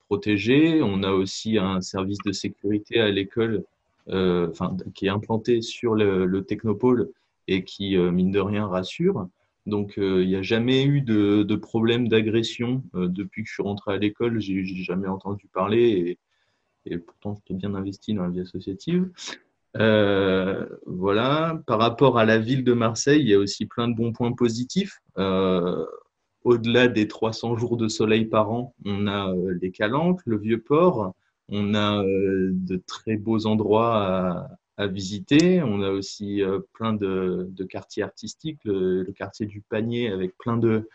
[0.09, 0.83] protégé.
[0.83, 3.65] On a aussi un service de sécurité à l'école,
[4.09, 7.11] enfin, qui est implanté sur le, le technopôle
[7.47, 9.29] et qui, mine de rien, rassure.
[9.67, 13.63] Donc, euh, il n'y a jamais eu de, problème d'agression euh, depuis que je suis
[13.63, 14.41] rentré à l'école.
[14.41, 16.19] J'ai jamais entendu parler
[16.87, 19.11] et, et pourtant, j'étais bien investi dans la vie associative.
[19.77, 21.63] Euh, voilà.
[21.67, 24.33] Par rapport à la ville de Marseille, il y a aussi plein de bons points
[24.33, 25.01] positifs.
[25.17, 31.15] Au-delà des 300 jours de soleil par an, on a les Calanques, le Vieux-Port,
[31.49, 35.63] on a de très beaux endroits à, visiter.
[35.63, 40.89] On a aussi euh, plein de, quartiers artistiques, le, quartier du panier avec plein de,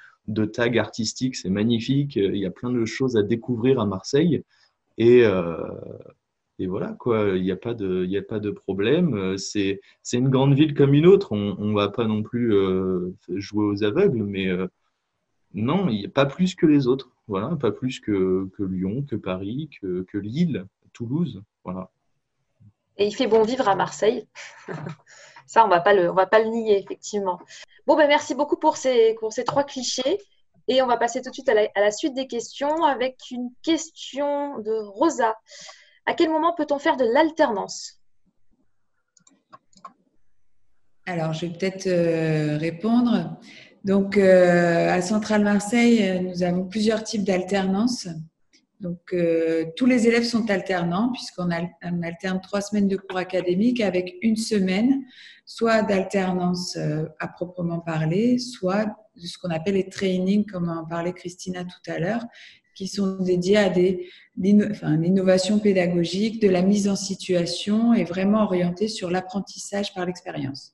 [0.46, 2.16] tags artistiques, c'est magnifique.
[2.16, 4.44] Il y a plein de choses à découvrir à Marseille.
[4.98, 5.58] Et, euh,
[6.60, 9.38] et voilà, quoi, il n'y a, pas de, y a pas de problème.
[9.38, 9.80] C'est
[10.12, 11.32] une grande ville comme une autre.
[11.32, 14.68] On ne va pas non plus euh, jouer aux aveugles, mais euh,
[15.54, 17.12] non, il n'y a pas plus que les autres.
[17.28, 21.42] Voilà, pas plus que, que Lyon, que Paris, que, que Lille, Toulouse.
[21.64, 21.90] Voilà.
[23.00, 24.28] Et il fait bon vivre à Marseille.
[25.48, 25.80] Ça, on on va
[26.28, 27.40] pas le nier, effectivement.
[27.88, 29.16] Bon, ben, merci beaucoup pour ces,
[29.48, 30.20] trois clichés.
[30.68, 34.60] Et on va passer tout de suite à la, suite des questions avec une question
[34.60, 35.36] de Rosa.
[36.06, 38.00] À quel moment peut-on faire de l'alternance?
[41.08, 43.40] Alors, je vais peut-être euh, répondre.
[43.84, 48.08] Donc, euh, à Centrale Marseille, nous avons plusieurs types d'alternance.
[48.80, 54.16] Donc, euh, tous les élèves sont alternants puisqu'on alterne trois semaines de cours académiques avec
[54.22, 55.04] une semaine,
[55.46, 58.86] soit d'alternance euh, à proprement parler, soit
[59.18, 62.26] de ce qu'on appelle les trainings, comme en parlait Christina tout à l'heure,
[62.74, 64.08] qui sont dédiés à des,
[64.72, 70.74] enfin, l'innovation pédagogique, de la mise en situation et vraiment orientés sur l'apprentissage par l'expérience.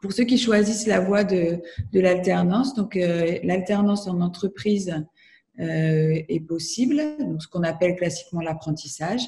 [0.00, 1.60] Pour ceux qui choisissent la voie de,
[1.92, 4.94] de l'alternance, donc euh, l'alternance en entreprise,
[5.58, 9.20] est possible, donc ce qu'on appelle classiquement l'apprentissage,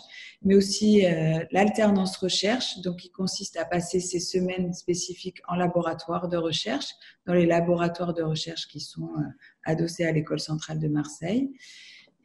[0.43, 6.29] mais aussi euh, l'alternance recherche, donc qui consiste à passer ces semaines spécifiques en laboratoire
[6.29, 6.91] de recherche,
[7.27, 9.23] dans les laboratoires de recherche qui sont euh,
[9.65, 11.51] adossés à l'école centrale de Marseille.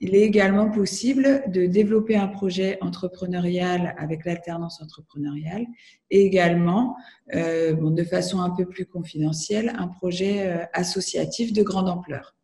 [0.02, 5.66] Il est également possible de développer un projet entrepreneurial avec l'alternance entrepreneuriale
[6.10, 6.96] et également,
[7.36, 12.39] euh, bon, de façon un peu plus confidentielle, un projet euh, associatif de grande ampleur.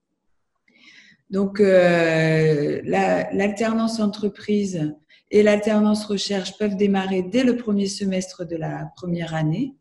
[1.36, 4.96] Donc, euh, l'alternance la, entreprise
[5.32, 9.76] et l'alternance recherche peuvent démarrer dès le premier semestre de la première année.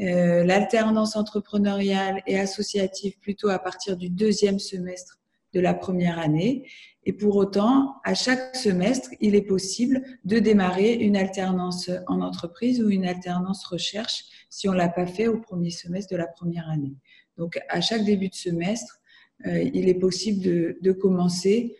[0.00, 5.20] Euh, l'alternance entrepreneuriale et associative plutôt à partir du deuxième semestre
[5.54, 6.68] de la première année.
[7.04, 12.82] Et pour autant, à chaque semestre, il est possible de démarrer une alternance en entreprise
[12.82, 16.68] ou une alternance recherche si on l'a pas fait au premier semestre de la première
[16.68, 16.96] année.
[17.36, 18.99] Donc, à chaque début de semestre,
[19.44, 21.76] il est possible de, de commencer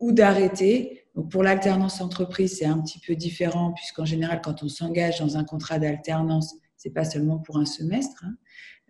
[0.00, 1.04] ou d'arrêter.
[1.30, 5.44] Pour l'alternance entreprise, c'est un petit peu différent puisqu'en général, quand on s'engage dans un
[5.44, 8.36] contrat d'alternance, c'est pas seulement pour un semestre, hein.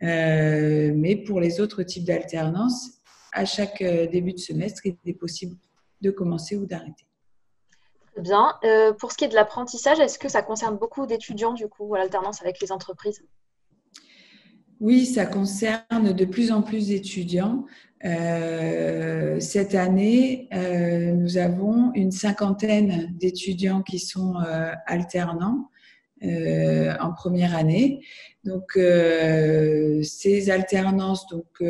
[0.07, 3.00] euh, mais pour les autres types d'alternance,
[3.33, 5.57] à chaque euh, début de semestre, il est possible
[6.00, 7.07] de commencer ou d'arrêter.
[8.18, 8.55] Bien.
[8.64, 11.94] Euh, pour ce qui est de l'apprentissage, est-ce que ça concerne beaucoup d'étudiants du coup
[11.94, 13.22] l'alternance avec les entreprises?
[14.81, 17.64] Oui, ça concerne de plus en plus d'étudiants.
[18.07, 25.69] Euh, cette année, euh, nous avons une cinquantaine d'étudiants qui sont euh, alternants
[26.23, 28.03] en première année.
[28.42, 31.62] Donc, ces alternances donc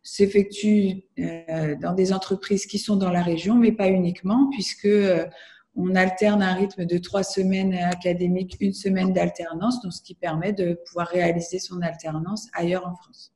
[0.00, 4.88] s'effectuent dans des entreprises qui sont dans la région, mais pas uniquement, puisque
[5.74, 10.52] on alterne un rythme de trois semaines académiques, une semaine d'alternance, donc ce qui permet
[10.52, 13.34] de pouvoir réaliser son alternance ailleurs en France.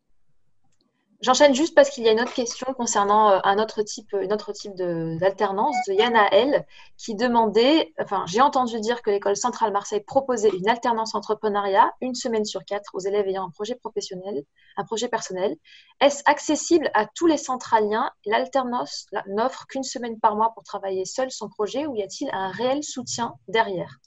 [1.24, 4.30] J'enchaîne juste parce qu'il y a une autre question concernant euh, un autre type, une
[4.30, 6.66] autre type d'alternance de, de Yana L
[6.98, 12.14] qui demandait, enfin j'ai entendu dire que l'école centrale Marseille proposait une alternance entrepreneuriat une
[12.14, 14.44] semaine sur quatre aux élèves ayant un projet professionnel,
[14.76, 15.56] un projet personnel.
[16.02, 18.10] Est-ce accessible à tous les centraliens?
[18.26, 22.50] L'alternance n'offre qu'une semaine par mois pour travailler seul son projet ou y a-t-il un
[22.50, 23.98] réel soutien derrière?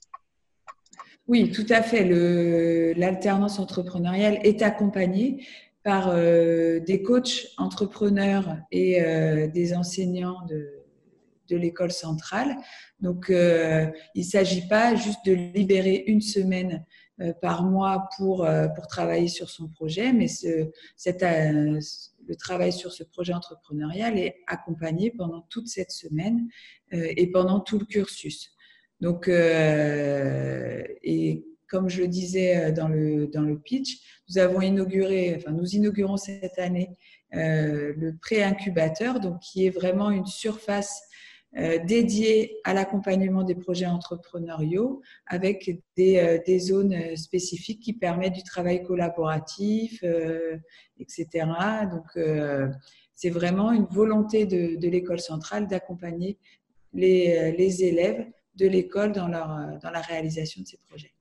[1.27, 2.05] Oui, tout à fait.
[2.93, 5.45] L'alternance entrepreneuriale est accompagnée,
[5.87, 10.83] par euh, des coachs entrepreneurs et euh, des enseignants de,
[11.47, 12.57] de l'école centrale.
[12.99, 16.85] Donc, il ne s'agit pas juste de libérer une semaine
[17.41, 18.45] par mois pour,
[18.75, 20.69] pour travailler sur son projet, mais ce,
[22.27, 26.49] le travail sur ce projet entrepreneurial est accompagné pendant toute cette semaine
[26.91, 28.51] et pendant tout le cursus.
[28.99, 29.37] Donc, et
[31.69, 33.99] comme je le disais dans le, dans le pitch,
[34.29, 36.97] nous avons inauguré, enfin, nous inaugurons cette année
[37.35, 41.01] euh, le pré-incubateur, donc qui est vraiment une surface
[41.57, 48.33] euh, dédiée à l'accompagnement des projets entrepreneuriaux avec des, euh, des, zones spécifiques qui permettent
[48.33, 50.03] du travail collaboratif,
[50.99, 51.27] etc.
[51.91, 52.17] Donc,
[53.13, 56.37] c'est vraiment une volonté de, de l'école centrale d'accompagner
[56.93, 58.25] les, les élèves
[58.55, 61.16] de l'école dans, dans la réalisation de ces projets.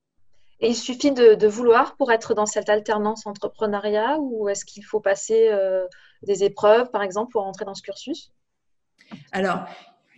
[0.61, 5.01] Et il suffit de, vouloir pour être dans cette alternance entrepreneuriat ou est-ce qu'il faut
[5.01, 5.87] passer euh,
[6.23, 8.33] des épreuves, par exemple, pour entrer dans ce cursus?
[9.33, 9.67] Alors,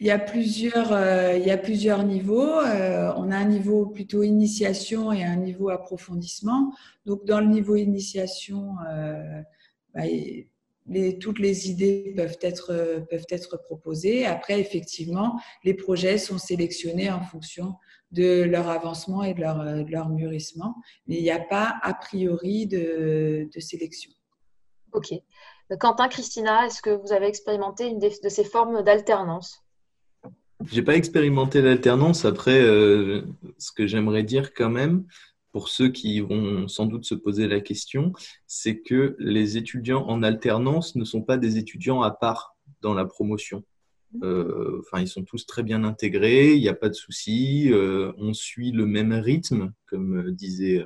[0.00, 2.60] il y a plusieurs, euh, niveaux.
[2.60, 6.72] Euh, on a un niveau plutôt initiation et un niveau approfondissement.
[7.04, 8.76] Donc, dans le niveau initiation,
[9.92, 10.02] bah,
[11.20, 14.24] toutes les idées peuvent être, peuvent être proposées.
[14.24, 17.74] Après, effectivement, les projets sont sélectionnés en fonction
[18.10, 22.66] de leur avancement et de leur, leur mûrissement, mais il n'y a pas a priori
[22.66, 24.10] de, de sélection.
[24.92, 25.12] Ok.
[25.78, 29.62] Quentin, Christina, est-ce que vous avez expérimenté une de ces formes d'alternance?
[30.64, 32.24] J'ai pas expérimenté l'alternance.
[32.24, 33.22] Après, euh,
[33.58, 35.06] ce que j'aimerais dire quand même,
[35.52, 38.12] pour ceux qui vont sans doute se poser la question,
[38.46, 43.04] c'est que les étudiants en alternance ne sont pas des étudiants à part dans la
[43.04, 43.62] promotion.
[44.22, 47.70] Euh, enfin, ils sont tous très bien intégrés, il n'y a pas de souci.
[47.72, 50.84] Euh, on suit le même rythme, comme euh, disait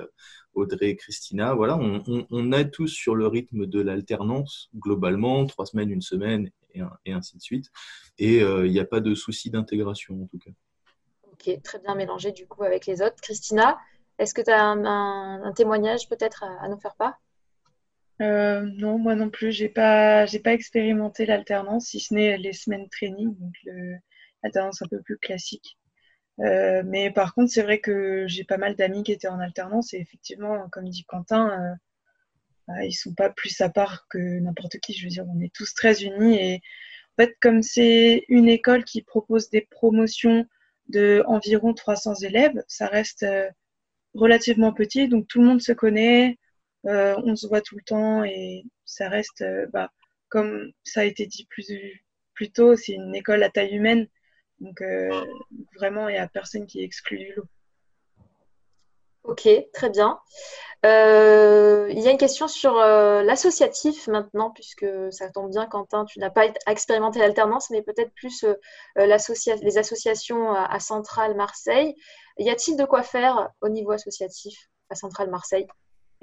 [0.53, 1.53] Audrey et Christina.
[1.53, 7.13] Voilà, on, est tous sur le rythme de l'alternance, globalement, trois semaines, une semaine, et,
[7.13, 7.71] ainsi de suite.
[8.17, 10.51] Et il n'y a pas de souci d'intégration, en tout cas.
[11.31, 13.15] Ok, très bien mélangé du coup avec les autres.
[13.21, 13.79] Christina,
[14.19, 17.22] est-ce que tu as un, témoignage peut-être à, à nous faire part?
[18.21, 22.53] Euh, non, moi non plus, j'ai pas, j'ai pas expérimenté l'alternance, si ce n'est les
[22.53, 23.53] semaines training, donc
[24.43, 25.77] l'alternance un peu plus classique.
[26.39, 29.93] Euh, mais par contre, c'est vrai que j'ai pas mal d'amis qui étaient en alternance
[29.93, 31.75] et effectivement, comme dit Quentin, euh,
[32.67, 34.93] bah, ils sont pas plus à part que n'importe qui.
[34.93, 36.61] Je veux dire, on est tous très unis et
[37.17, 40.45] en fait, comme c'est une école qui propose des promotions
[40.89, 43.25] de environ 300 élèves, ça reste
[44.13, 46.37] relativement petit, donc tout le monde se connaît.
[46.85, 49.89] Euh, on se voit tout le temps et ça reste, euh, bah,
[50.29, 52.03] comme ça a été dit plus,
[52.53, 54.07] tôt, c'est une école à taille humaine.
[54.59, 55.25] Donc euh,
[55.77, 57.45] vraiment, il n'y a personne qui est exclu du lot.
[59.23, 60.19] Ok, très bien.
[60.83, 66.29] il y a une question sur l'associatif maintenant, puisque ça tombe bien, Quentin, tu n'as
[66.29, 68.43] pas expérimenté l'alternance, mais peut-être plus
[68.97, 71.95] les associations à, à Centrale Marseille.
[72.37, 75.67] Y a-t-il de quoi faire au niveau associatif à Centrale Marseille?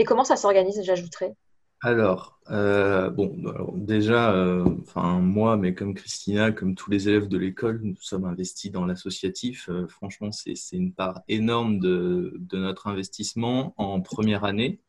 [0.00, 1.34] Et comment ça s'organise, j'ajouterais?
[1.82, 3.36] Alors, euh, bon,
[3.74, 8.24] déjà, euh, enfin moi, mais comme Christina, comme tous les élèves de l'école, nous sommes
[8.24, 9.68] investis dans l'associatif.
[9.68, 14.80] Euh, franchement, c'est une part énorme de, notre investissement en première année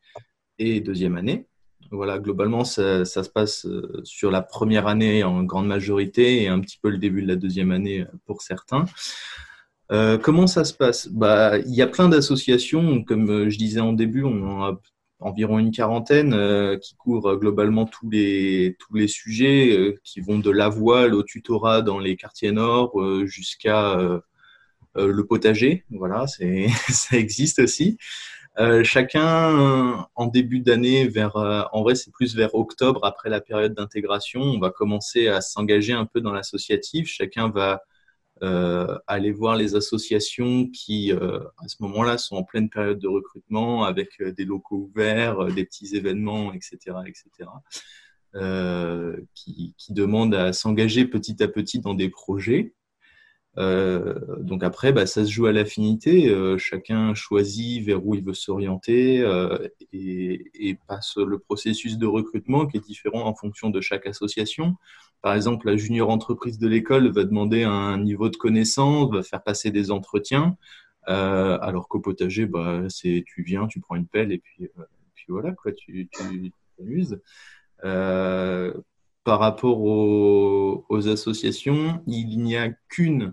[0.58, 1.46] et deuxième année.
[1.90, 3.66] Voilà, globalement, ça, se passe
[4.04, 7.36] sur la première année en grande majorité et un petit peu le début de la
[7.36, 8.86] deuxième année pour certains.
[10.22, 11.08] comment ça se passe?
[11.08, 14.80] Bah, Il y a plein d'associations, comme je disais en début, on en a
[15.22, 20.38] environ une quarantaine euh, qui couvrent globalement tous les, tous les sujets euh, qui vont
[20.38, 23.98] de la voile au tutorat dans les quartiers nord euh, jusqu'à
[24.94, 25.84] le potager.
[25.90, 27.96] Voilà, c'est, ça existe aussi.
[28.82, 31.36] chacun en début d'année, vers,
[31.72, 35.94] en vrai c'est plus vers octobre après la période d'intégration, on va commencer à s'engager
[35.94, 37.08] un peu dans l'associatif.
[37.08, 37.82] Chacun va
[38.42, 43.06] euh, aller voir les associations qui, euh, à ce moment-là, sont en pleine période de
[43.06, 47.50] recrutement avec euh, des locaux ouverts, des petits événements, etc., etc.,
[49.34, 52.72] qui, qui, demandent à s'engager petit à petit dans des projets.
[53.58, 56.28] Euh, donc après, bah, ça se joue à l'affinité.
[56.30, 62.06] Euh, chacun choisit vers où il veut s'orienter euh, et, et, passe le processus de
[62.06, 64.76] recrutement qui est différent en fonction de chaque association.
[65.20, 69.42] Par exemple, la junior entreprise de l'école va demander un niveau de connaissance, va faire
[69.42, 70.56] passer des entretiens,
[71.04, 74.68] alors qu'au potager, bah, c'est tu viens, tu prends une pelle et puis,
[75.14, 77.20] puis voilà quoi, tu t'amuses.
[77.82, 83.32] par rapport aux, aux associations, il n'y a qu'une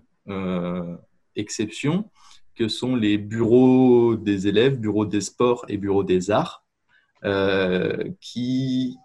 [1.36, 2.10] exceptions,
[2.54, 6.64] que sont les bureaux des élèves, bureaux des sports et bureaux des arts,
[7.24, 8.96] euh, qui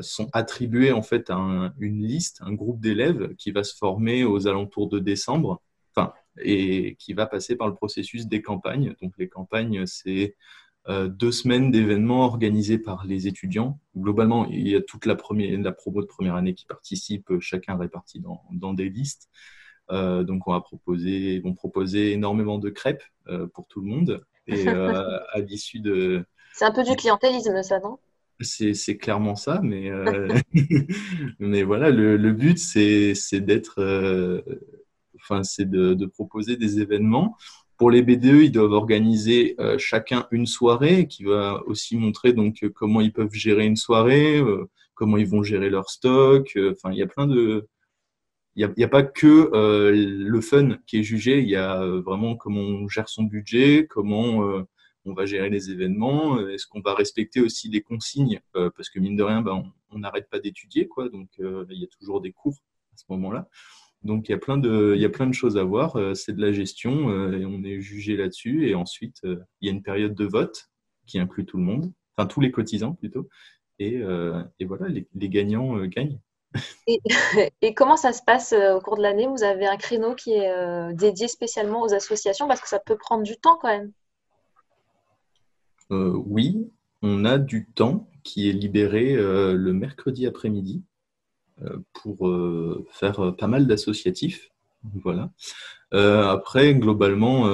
[0.00, 4.46] sont attribués en fait à une liste, un groupe d'élèves qui va se former aux
[4.46, 5.60] alentours de décembre,
[5.90, 8.94] enfin, et qui va passer par le processus des campagnes.
[9.02, 10.36] Donc les campagnes, c'est
[10.88, 13.80] deux semaines d'événements organisés par les étudiants.
[13.96, 18.22] Globalement, il y a toute la, promo de première année qui participe, chacun réparti
[18.52, 19.30] dans des listes.
[19.90, 24.24] Euh, donc, on va proposer, vont proposer énormément de crêpes euh, pour tout le monde.
[24.46, 26.24] Et euh, à l'issue de.
[26.54, 27.98] C'est un peu du clientélisme, ça, non?
[28.40, 29.90] C'est clairement ça, mais,
[31.38, 34.42] mais voilà, le, le but, c'est d'être.
[35.16, 37.36] enfin, c'est de, de, proposer des événements.
[37.76, 43.00] Pour les BDE, ils doivent organiser chacun une soirée qui va aussi montrer donc comment
[43.00, 44.40] ils peuvent gérer une soirée,
[44.94, 46.58] comment ils vont gérer leur stock.
[46.72, 47.68] Enfin, il y a plein de,
[48.54, 52.02] il n'y a, pas que euh, le fun qui est jugé, il y a euh,
[52.02, 54.62] vraiment comment on gère son budget, comment euh,
[55.06, 59.16] on va gérer les événements, est-ce qu'on va respecter aussi les consignes, parce que mine
[59.16, 62.54] de rien, ben, on n'arrête pas d'étudier, quoi, donc il y a toujours des cours
[62.92, 63.48] à ce moment-là.
[64.04, 66.36] Donc il y a plein de, il y a plein de choses à voir, c'est
[66.36, 68.68] de la gestion et on est jugé là-dessus.
[68.68, 70.70] Et ensuite, il y a une période de vote
[71.08, 73.28] qui inclut tout le monde, enfin tous les cotisants plutôt.
[73.80, 74.02] Et,
[74.60, 76.20] et voilà, les, les gagnants gagnent.
[77.62, 79.26] Et, comment ça se passe euh, au cours de l'année?
[79.26, 82.96] Vous avez un créneau qui est euh, dédié spécialement aux associations parce que ça peut
[82.96, 83.92] prendre du temps quand même.
[85.90, 86.70] Euh, oui,
[87.02, 90.84] on a du temps qui est libéré le mercredi après-midi
[91.92, 92.30] pour
[92.92, 94.51] faire pas mal d'associatifs.
[95.02, 95.30] Voilà.
[95.92, 97.46] après, globalement,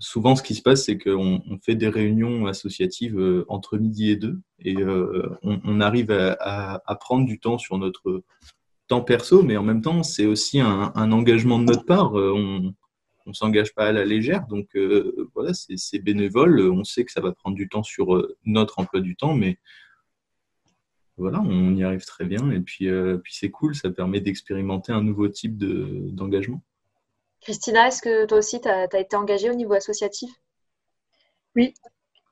[0.00, 4.40] souvent ce qui se passe, c'est qu'on fait des réunions associatives entre midi et deux,
[4.60, 4.76] et
[5.42, 8.22] on, arrive à, prendre du temps sur notre
[8.88, 12.18] temps perso, mais en même temps, c'est aussi un, engagement de notre part.
[12.18, 12.32] Euh,
[13.26, 16.60] on ne s'engage pas à la légère, donc euh, voilà, c'est bénévole.
[16.60, 19.58] On sait que ça va prendre du temps sur euh, notre emploi du temps, mais
[21.16, 22.50] voilà, on y arrive très bien.
[22.50, 22.88] Et puis
[23.30, 26.62] c'est cool, ça permet d'expérimenter un nouveau type d'engagement.
[27.44, 30.30] Christina, est-ce que toi aussi, tu as, as, été engagée au niveau associatif?
[31.54, 31.74] Oui,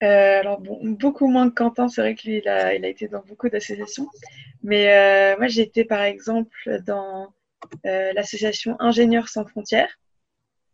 [0.03, 3.49] euh, alors, beaucoup moins que Quentin, c'est vrai qu'il a, il a été dans beaucoup
[3.49, 4.09] d'associations.
[4.63, 7.33] Mais euh, moi, j'ai été par exemple dans
[7.87, 9.99] euh, l'association Ingénieurs sans frontières,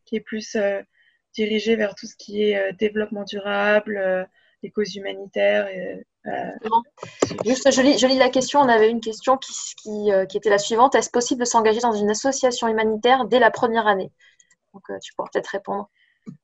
[0.07, 0.57] qui est plus
[1.35, 4.27] dirigée vers tout ce qui est développement durable,
[4.63, 5.69] les causes humanitaires.
[7.45, 8.61] Juste, je lis, je lis, la question.
[8.61, 10.95] On avait une question qui, qui, qui était la suivante.
[10.95, 14.11] Est-ce possible de s'engager dans une association humanitaire dès la première année?
[14.79, 15.91] Donc, tu pourras peut-être répondre.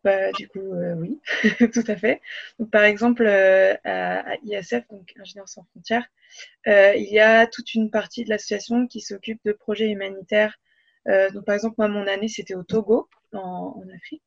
[0.03, 1.20] Bah, du coup, euh, oui,
[1.72, 2.20] tout à fait.
[2.72, 6.07] Par exemple, euh, à, ISF, donc Ingénieurs sans frontières,
[6.66, 10.59] euh, il y a toute une partie de l'association qui s'occupe de projets humanitaires.
[11.07, 14.22] donc, par exemple, moi, mon année, c'était au Togo, en, en Afrique.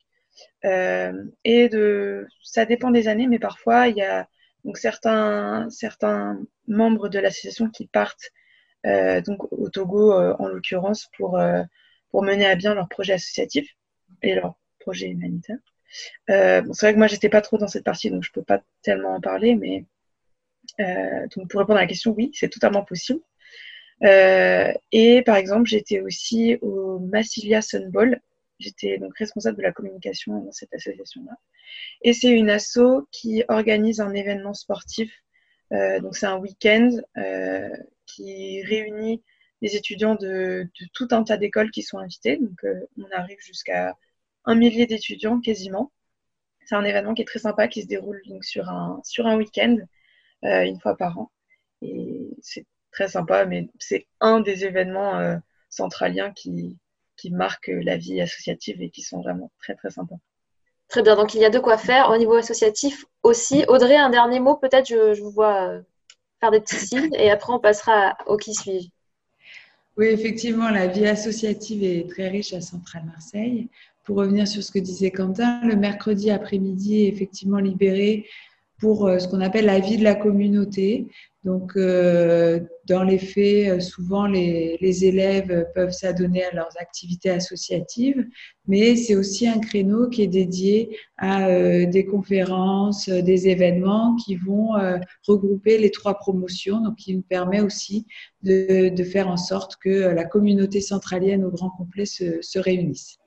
[1.43, 4.27] et de, ça dépend des années, mais parfois, il y a
[4.65, 8.31] donc, certains, certains membres de l'association qui partent
[8.83, 11.39] donc, au Togo, en l'occurrence, pour,
[12.11, 13.75] pour mener à bien leur projet associatif
[14.21, 15.57] et leur projet humanitaire.
[16.29, 18.61] Euh, c'est vrai que moi, j'étais pas trop dans cette partie, donc je peux pas
[18.81, 19.85] tellement en parler, mais
[20.79, 23.21] euh, donc pour répondre à la question, oui, c'est totalement possible.
[24.03, 28.21] Euh, et par exemple, j'étais aussi au Massilia Sunball.
[28.59, 31.37] J'étais donc responsable de la communication dans cette association-là.
[32.01, 35.11] Et c'est une asso qui organise un événement sportif.
[35.71, 36.89] donc c'est un week-end
[38.05, 39.21] qui réunit
[39.61, 42.37] des étudiants de, de, tout un tas d'écoles qui sont invités.
[42.37, 42.65] Donc
[42.97, 43.95] on arrive jusqu'à
[44.47, 45.91] un millier d'étudiants quasiment.
[46.65, 49.37] C'est un événement qui est très sympa, qui se déroule donc sur un, sur un
[49.37, 49.77] week-end,
[50.43, 51.31] euh, une fois par an.
[51.81, 55.37] Et c'est très sympa, mais c'est un des événements euh,
[55.69, 56.77] centraliens qui,
[57.17, 60.17] qui marquent la vie associative et qui sont vraiment très très sympas.
[60.87, 63.65] Très bien, donc il y a de quoi faire au niveau associatif aussi.
[63.67, 64.87] Audrey, un dernier mot, peut-être?
[64.87, 65.81] Je, vous vois euh,
[66.39, 68.87] faire des petits signes et après on passera au qui suis-je.
[69.97, 73.67] Oui, effectivement, la vie associative est très riche à Centrale Marseille
[74.07, 78.25] pour revenir sur ce que disait Quentin, le mercredi après-midi est effectivement libéré
[78.79, 81.07] pour euh, ce qu'on appelle la vie de la communauté.
[81.43, 88.25] Donc, euh, dans les faits, euh, souvent les, élèves peuvent s'adonner à leurs activités associatives,
[88.65, 94.71] mais c'est aussi un créneau qui est dédié à des conférences, des événements qui vont
[95.27, 98.05] regrouper les trois promotions, donc qui nous permet aussi
[98.43, 103.19] de, faire en sorte que la communauté centralienne au grand complet se réunisse.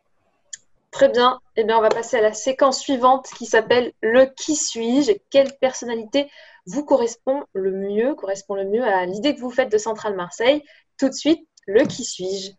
[0.90, 1.38] Très bien.
[1.56, 5.12] Eh bien, on va passer à la séquence suivante qui s'appelle le qui suis-je?
[5.30, 6.28] Quelle personnalité
[6.66, 10.64] vous correspond le mieux, correspond le mieux à l'idée que vous faites de Centrale Marseille?
[10.98, 12.50] Tout de suite, le qui suis-je?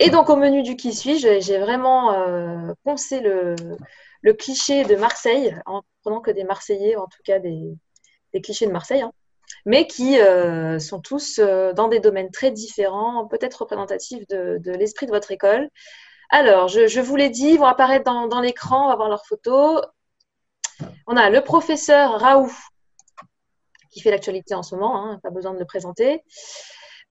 [0.00, 3.56] Et donc, au menu du qui suis-je, j'ai vraiment euh, poncé le,
[4.22, 7.76] le, cliché de Marseille, en prenant que des Marseillais, en tout cas des,
[8.42, 9.12] clichés de Marseille, hein,
[9.64, 15.06] mais qui euh, sont tous euh, dans des domaines très différents, peut-être représentatifs de, l'esprit
[15.06, 15.68] de votre école.
[16.30, 19.26] Alors, je, vous l'ai dit, ils vont apparaître dans, dans l'écran, on va voir leurs
[19.26, 19.82] photos.
[21.06, 22.52] On a le professeur Raoult,
[23.90, 26.22] qui fait l'actualité en ce moment, hein, pas besoin de le présenter.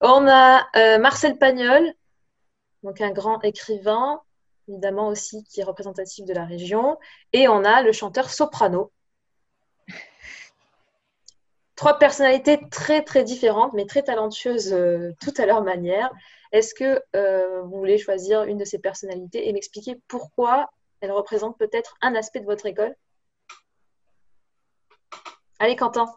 [0.02, 1.92] On a euh, Marcel Pagnol,
[2.84, 4.22] donc un grand écrivain,
[4.68, 6.98] évidemment aussi qui est représentatif de la région.
[7.34, 8.92] Et on a le chanteur Soprano.
[11.76, 16.10] Trois personnalités très très différentes, mais très talentueuses euh, toutes à leur manière.
[16.52, 21.58] Est-ce que euh, vous voulez choisir une de ces personnalités et m'expliquer pourquoi elle représente
[21.58, 22.96] peut-être un aspect de votre école?
[25.60, 26.08] Allez, Quentin.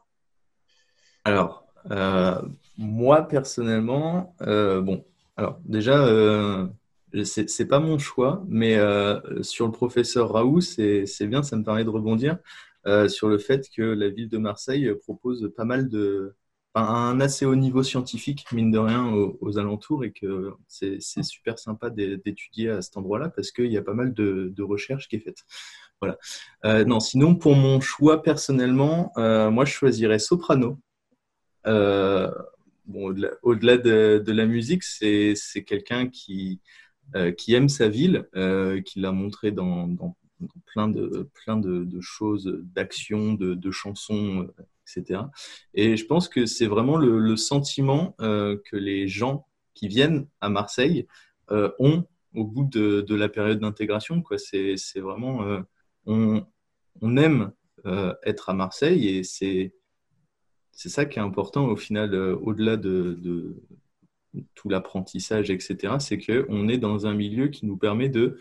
[1.25, 2.41] Alors, euh,
[2.79, 5.05] moi personnellement, bon,
[5.37, 6.07] alors déjà,
[7.25, 11.85] c'est pas mon choix, mais euh, sur le professeur Raoult, c'est bien, ça me permet
[11.85, 12.39] de rebondir
[12.87, 16.35] euh, sur le fait que la ville de Marseille propose pas mal de,
[16.75, 21.91] un assez haut niveau scientifique, mine de rien, aux, alentours, et que c'est super sympa
[21.91, 25.21] d'étudier à cet endroit-là parce qu'il y a pas mal de, de recherches qui est
[25.21, 25.45] faite.
[26.01, 26.17] Voilà.
[26.65, 30.79] Euh, non, sinon, pour mon choix personnellement, euh, moi, je choisirais Soprano.
[31.67, 32.31] Euh,
[32.87, 35.35] bon, au-delà au de, de, la musique, c'est
[35.67, 36.89] quelqu'un qui, euh,
[37.37, 39.97] qui aime sa ville, euh, qui l'a montré dans,
[40.67, 44.49] plein de, choses, d'actions, de, chansons,
[44.87, 45.23] etc.
[45.75, 50.49] Et je pense que c'est vraiment le, sentiment euh, que les gens qui viennent à
[50.49, 51.07] Marseille
[51.51, 52.05] ont
[52.35, 54.23] au bout de, la période d'intégration.
[54.37, 55.65] C'est vraiment
[56.07, 57.53] on, aime
[57.87, 59.73] euh, être à Marseille et c'est
[60.73, 63.57] ça qui est important au final, euh, au-delà de, de,
[64.55, 65.97] tout l'apprentissage, etc.
[65.99, 68.39] C'est qu'on est dans un milieu qui nous permet de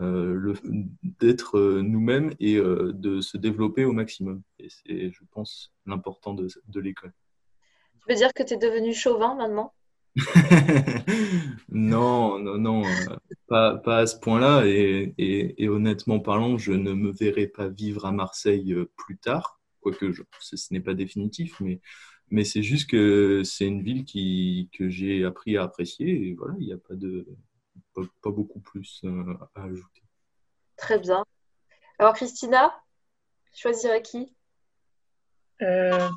[0.00, 0.54] euh,
[1.02, 4.42] d'être euh, nous-mêmes et euh, de se développer au maximum.
[4.58, 7.12] Et c'est, je pense, l'important de, de l'école.
[8.00, 9.74] Tu veux dire que tu es devenu chauvin maintenant?
[11.68, 12.82] Non, non, non,
[13.46, 14.66] pas, pas à ce point-là.
[14.66, 19.60] Et, et, et, honnêtement parlant, je ne me verrai pas vivre à Marseille plus tard,
[19.80, 21.80] quoique je, ce, ce n'est pas définitif, mais,
[22.30, 26.28] mais c'est juste que c'est une ville qui, que j'ai appris à apprécier.
[26.28, 27.26] Et voilà, il n'y a pas, de,
[27.94, 30.02] pas, pas, beaucoup plus euh, à ajouter.
[30.76, 31.24] Très bien.
[31.98, 32.72] Alors, Christina,
[33.54, 34.34] choisirais qui?
[35.62, 36.08] Euh,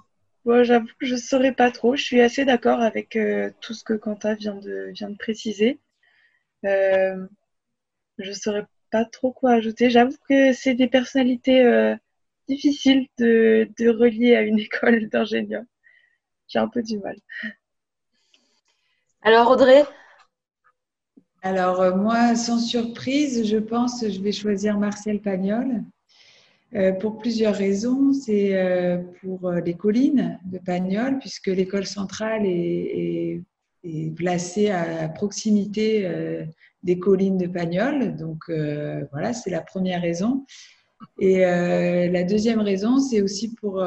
[0.45, 1.95] Bon, J'avoue que je ne saurais pas trop.
[1.95, 5.79] Je suis assez d'accord avec euh, tout ce que Quentin vient de, vient de préciser.
[6.65, 7.25] Euh,
[8.17, 9.89] je ne saurais pas trop quoi ajouter.
[9.89, 11.95] J'avoue que c'est des personnalités euh,
[12.49, 15.63] difficiles de, de, relier à une école d'ingénieur.
[16.53, 17.15] J'ai un peu du mal.
[19.23, 19.83] Alors Audrey?
[21.41, 25.81] Alors euh, moi, sans surprise, je pense je vais choisir Marcel Pagnol.
[26.75, 28.13] Euh, pour plusieurs raisons.
[28.13, 33.41] C'est euh, pour les collines de Pagnol, puisque l'école centrale est, est,
[33.83, 36.07] est, placée à proximité
[36.83, 38.15] des collines de Pagnol.
[38.15, 38.43] Donc
[39.11, 40.45] voilà, c'est la première raison.
[41.19, 43.83] Et la deuxième raison, c'est aussi pour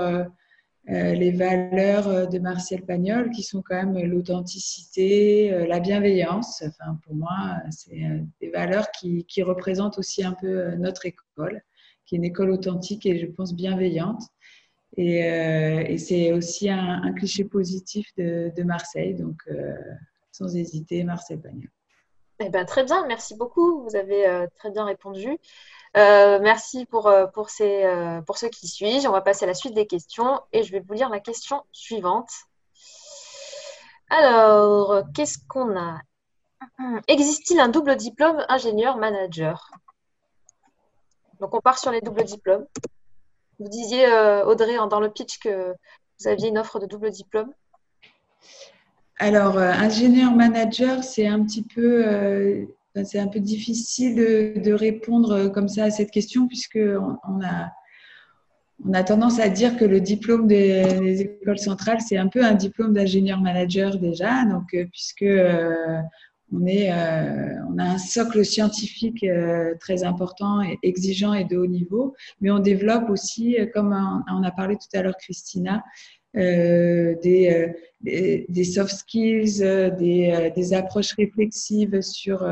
[0.89, 6.63] les valeurs de Martial Pagnol, qui sont quand même l'authenticité, la bienveillance.
[6.65, 11.63] Enfin, pour moi, c'est des valeurs qui, représentent aussi un peu notre école
[12.07, 14.23] qui est une école authentique et je pense bienveillante.
[14.97, 19.75] Et, euh, c'est aussi un, cliché positif de, Marseille, donc euh,
[20.33, 21.69] sans hésiter, Marseille Pagnol.
[22.41, 23.83] Eh ben, très bien, merci beaucoup.
[23.83, 25.37] Vous avez euh, très bien répondu.
[25.97, 29.09] Euh, merci pour, euh, pour, ces, euh, pour ceux qui suivent.
[29.09, 31.65] On va passer à la suite des questions et je vais vous lire la question
[31.73, 32.29] suivante.
[34.11, 35.99] Alors, qu'est-ce qu'on a?
[37.09, 39.71] Existe-t-il un double diplôme ingénieur-manager?
[41.41, 42.67] Donc, on part sur les doubles diplômes.
[43.59, 44.07] Vous disiez,
[44.45, 45.75] Audrey, dans le pitch que
[46.21, 47.53] vous aviez une offre de double diplôme.
[49.19, 52.67] Alors, ingénieur-manager, c'est un petit peu,
[53.05, 57.71] c'est un peu difficile de, répondre comme ça à cette question puisque on, a,
[58.85, 62.55] on a tendance à dire que le diplôme des, écoles centrales, c'est un peu un
[62.55, 64.45] diplôme d'ingénieur-manager déjà.
[64.45, 66.01] Donc, euh, puisque euh,
[66.53, 71.57] on, est, euh, on a un socle scientifique euh, très important et exigeant et de
[71.57, 73.93] haut niveau, mais on développe aussi, euh, comme
[74.31, 75.81] on, a parlé tout à l'heure Christina, euh,
[76.37, 77.73] des,
[78.03, 79.61] des, des, soft skills,
[79.99, 82.47] des, des, approches réflexives sur,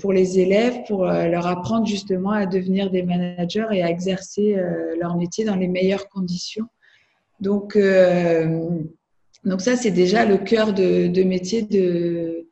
[0.00, 4.56] pour les élèves, pour leur apprendre justement à devenir des managers et à exercer
[5.00, 6.66] leur métier dans les meilleures conditions.
[7.40, 7.76] Donc,
[9.44, 12.46] donc ça, c'est déjà le cœur de, de métier de,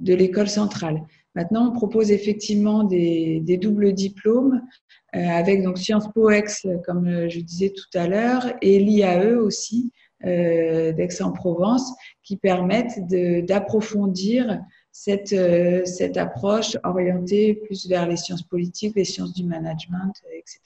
[0.00, 1.02] de l'école centrale.
[1.34, 6.44] Maintenant, on propose effectivement des, doubles diplômes euh, avec donc Sciences Po Aix,
[6.84, 9.90] comme je disais tout à l'heure, et l'IAE aussi
[10.24, 12.98] euh, d'Aix-en-Provence, qui permettent
[13.46, 20.12] d'approfondir cette, euh, cette approche orientée plus vers les sciences politiques, les sciences du management,
[20.32, 20.60] etc.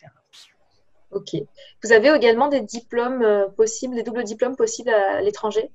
[1.10, 1.36] Ok.
[1.84, 3.26] Vous avez également des diplômes
[3.56, 5.70] possibles, des doubles diplômes possibles à l'étranger?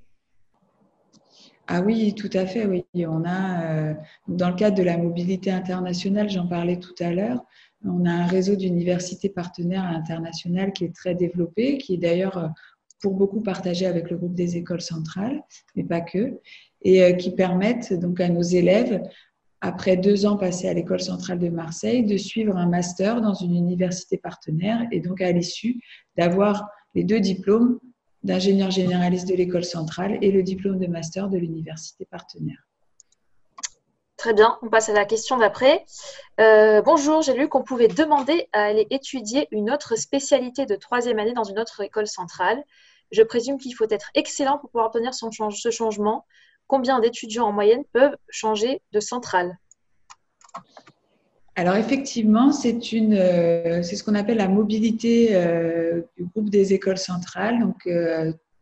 [1.70, 2.86] Ah oui, tout à fait, oui.
[2.96, 3.94] On a, euh,
[4.30, 7.44] dans le cadre de la mobilité internationale, j'en parlais tout à l'heure,
[7.86, 12.48] on a un réseau d'universités partenaires internationales qui est très développé, qui est d'ailleurs euh,
[13.02, 15.42] pour beaucoup partagé avec le groupe des écoles centrales,
[15.76, 16.40] mais pas que,
[16.82, 19.02] et euh, qui permettent donc à nos élèves,
[19.62, 23.56] après deux ans passés à l'école centrale de Marseille, de suivre un master dans une
[23.56, 25.82] université partenaire et donc à l'issue
[26.16, 27.80] d'avoir les deux diplômes
[28.24, 32.68] d'ingénieur généraliste de l'école centrale et le diplôme de master de l'université partenaire.
[34.28, 35.86] Très bien, on passe à la question d'après.
[36.42, 41.18] Euh, bonjour, j'ai lu qu'on pouvait demander à aller étudier une autre spécialité de troisième
[41.18, 42.62] année dans une autre école centrale.
[43.10, 46.26] Je présume qu'il faut être excellent pour pouvoir obtenir ce changement.
[46.68, 49.58] Combien d'étudiants en moyenne peuvent changer de centrale?
[51.56, 56.98] Alors effectivement, c'est euh, c'est ce qu'on appelle la mobilité euh, du groupe des écoles
[56.98, 57.62] centrales.
[57.62, 57.88] Donc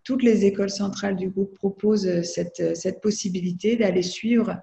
[0.03, 4.61] toutes les écoles centrales du groupe proposent cette possibilité d'aller suivre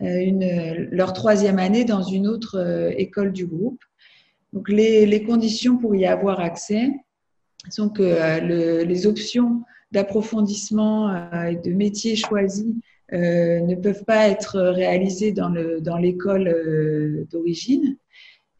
[0.00, 3.80] une, leur troisième année dans une autre école du groupe.
[4.52, 6.90] Donc les, conditions pour y avoir accès
[7.70, 8.40] sont que
[8.84, 12.66] les options d'approfondissement et de métiers choisis
[13.12, 17.96] euh, ne peuvent pas être réalisées dans l'école euh, d'origine.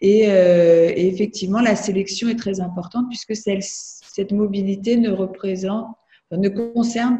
[0.01, 5.89] Et, euh, effectivement, la sélection est très importante puisque cette mobilité ne représente,
[6.31, 7.19] ne concerne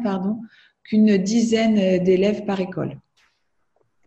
[0.83, 2.99] qu'une dizaine d'élèves par école.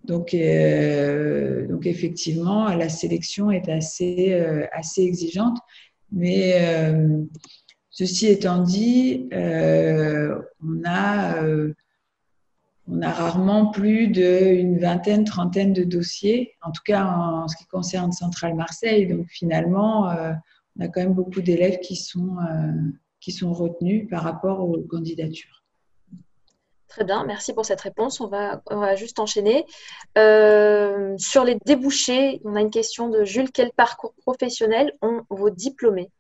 [0.05, 5.59] Donc, euh, donc, effectivement, la sélection est assez, euh, assez exigeante.
[6.11, 7.23] Mais euh,
[7.91, 11.35] ceci étant dit, on a
[13.03, 18.55] rarement plus d'une vingtaine, trentaine de dossiers, en tout cas en, ce qui concerne Centrale
[18.55, 19.07] Marseille.
[19.07, 22.33] Donc finalement, on a quand même beaucoup d'élèves qui sont
[23.53, 25.58] retenus par rapport aux candidatures.
[26.99, 28.21] Très bien, merci pour cette réponse.
[28.21, 29.65] On va, on va juste enchaîner.
[30.17, 33.53] Euh, sur les débouchés, on a une question de Jules.
[33.53, 36.11] Quel parcours professionnel ont vos diplômés?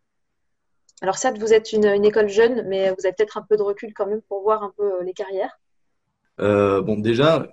[1.02, 3.92] Alors certes, vous êtes une, école jeune, mais vous avez peut-être un peu de recul
[3.92, 5.58] quand même pour voir un peu les carrières.
[6.38, 7.48] Euh, bon, déjà,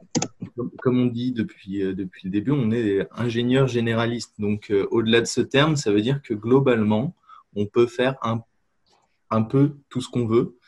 [0.83, 4.35] comme on dit depuis, euh, depuis le début, on est ingénieur généraliste.
[4.37, 7.15] Donc, euh, au-delà de ce terme, ça veut dire que globalement,
[7.55, 8.43] on peut faire un,
[9.31, 10.59] un peu tout ce qu'on veut.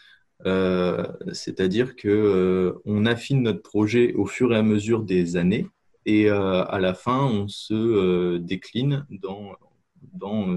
[0.44, 5.68] C'est-à-dire que on affine notre projet au fur et à mesure des années,
[6.06, 9.56] et à la fin, on se décline dans,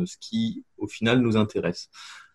[0.06, 1.90] ce qui, au final, nous intéresse.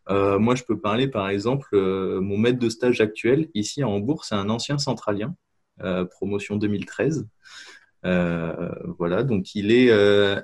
[0.09, 3.87] Euh, moi, je peux parler, par exemple, euh, mon maître de stage actuel, ici à
[3.87, 5.35] Hambourg, c'est un ancien centralien,
[5.81, 7.27] euh, promotion 2013.
[8.03, 9.87] voilà, donc il est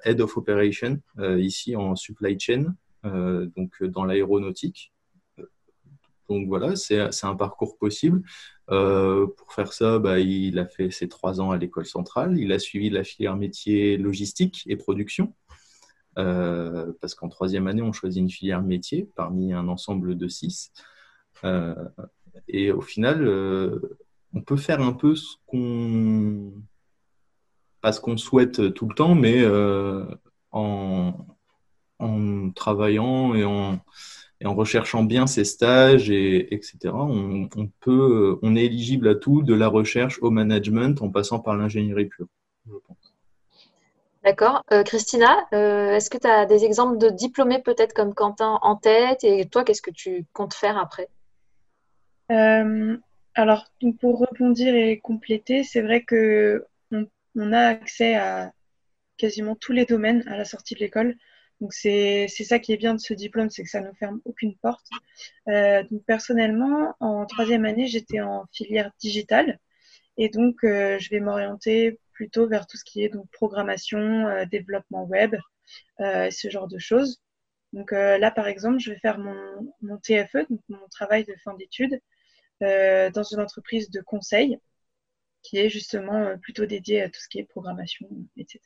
[0.04, 1.00] Head of Operation
[1.38, 2.74] ici en supply chain,
[3.04, 4.92] donc dans l'aéronautique.
[6.30, 8.22] Donc voilà, c'est un parcours possible.
[8.68, 12.38] pour faire ça, bah, il a fait ses trois ans à l'école centrale.
[12.40, 15.34] Il a suivi la filière métier logistique et production.
[16.18, 20.72] Euh, parce qu'en troisième année, on choisit une filière métier parmi un ensemble de six.
[21.44, 21.76] Euh,
[22.48, 23.98] et au final, euh,
[24.34, 26.54] on peut faire un peu ce qu'on
[27.82, 29.44] pas ce qu'on souhaite tout le temps, mais
[30.52, 31.14] en,
[32.56, 33.80] travaillant et en,
[34.42, 39.16] et en, recherchant bien ses stages, et, etc., on, on, peut, on est éligible à
[39.16, 42.28] tout, de la recherche au management, en passant par l'ingénierie pure,
[42.68, 43.12] je pense.
[44.24, 44.64] D'accord.
[44.72, 48.76] Euh, Christina, euh, est-ce que tu as des exemples de diplômés peut-être comme Quentin en
[48.76, 51.10] tête et toi, qu'est-ce que tu comptes faire après?
[52.32, 52.98] Euh,
[53.34, 53.66] Alors,
[54.00, 58.52] pour répondre et compléter, c'est vrai que on, a accès à
[59.18, 61.16] quasiment tous les domaines à la sortie de l'école.
[61.62, 64.56] Donc, c'est ça qui est bien de ce diplôme, c'est que ça ne ferme aucune
[64.58, 64.88] porte.
[65.48, 69.60] donc, personnellement, en troisième année, j'étais en filière digitale.
[70.18, 75.06] Et donc, je vais m'orienter plutôt vers tout ce qui est donc programmation, euh, développement
[75.06, 75.36] web,
[76.02, 77.20] euh, ce genre de choses.
[77.74, 81.34] Donc euh, là, par exemple, je vais faire mon, mon TFE, donc mon travail de
[81.44, 82.00] fin d'études,
[82.60, 84.60] dans une entreprise de conseil
[85.42, 88.60] qui est justement plutôt dédiée à tout ce qui est programmation, etc.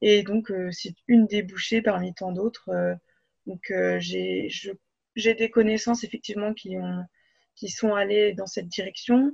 [0.00, 2.70] Et donc, c'est une débouchée parmi tant d'autres.
[3.46, 7.04] donc, j'ai des connaissances effectivement qui, ont,
[7.56, 9.32] qui sont allées dans cette direction.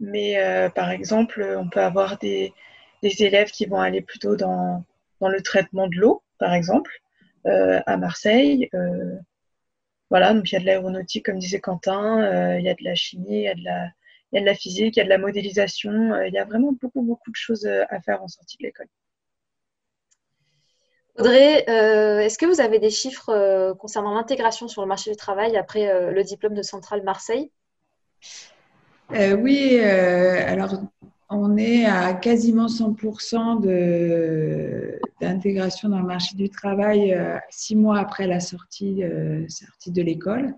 [0.00, 2.52] mais par exemple, on peut avoir des,
[3.02, 4.84] élèves qui vont aller plutôt dans
[5.20, 6.92] le traitement de l'eau, par exemple,
[7.44, 8.70] à Marseille.
[10.10, 12.94] voilà, donc il y a de l'aéronautique, comme disait Quentin, il y a de la
[12.94, 13.90] chimie, il y a de la,
[14.32, 16.44] il y a de la physique, il y a de la modélisation, il y a
[16.44, 18.88] vraiment beaucoup, beaucoup de choses à faire en sortie de l'école.
[21.18, 25.16] Audrey, euh, est-ce que vous avez des chiffres euh, concernant l'intégration sur le marché du
[25.16, 27.50] travail après euh, le diplôme de Centrale Marseille?
[29.10, 30.80] Oui, alors
[31.28, 33.60] on est à quasiment 100%
[35.20, 37.14] d'intégration dans le marché du travail
[37.50, 39.02] six mois après la sortie,
[39.48, 40.54] sortie de l'école,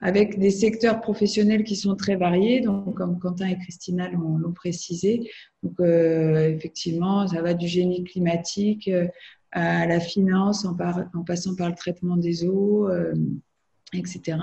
[0.00, 5.30] avec des secteurs professionnels qui sont très variés, donc comme Quentin et Christina l'ont précisé.
[5.62, 8.90] Donc effectivement, ça va du génie climatique
[9.56, 10.74] à la finance en,
[11.24, 13.14] passant par le traitement des eaux, euh,
[13.94, 14.38] etc.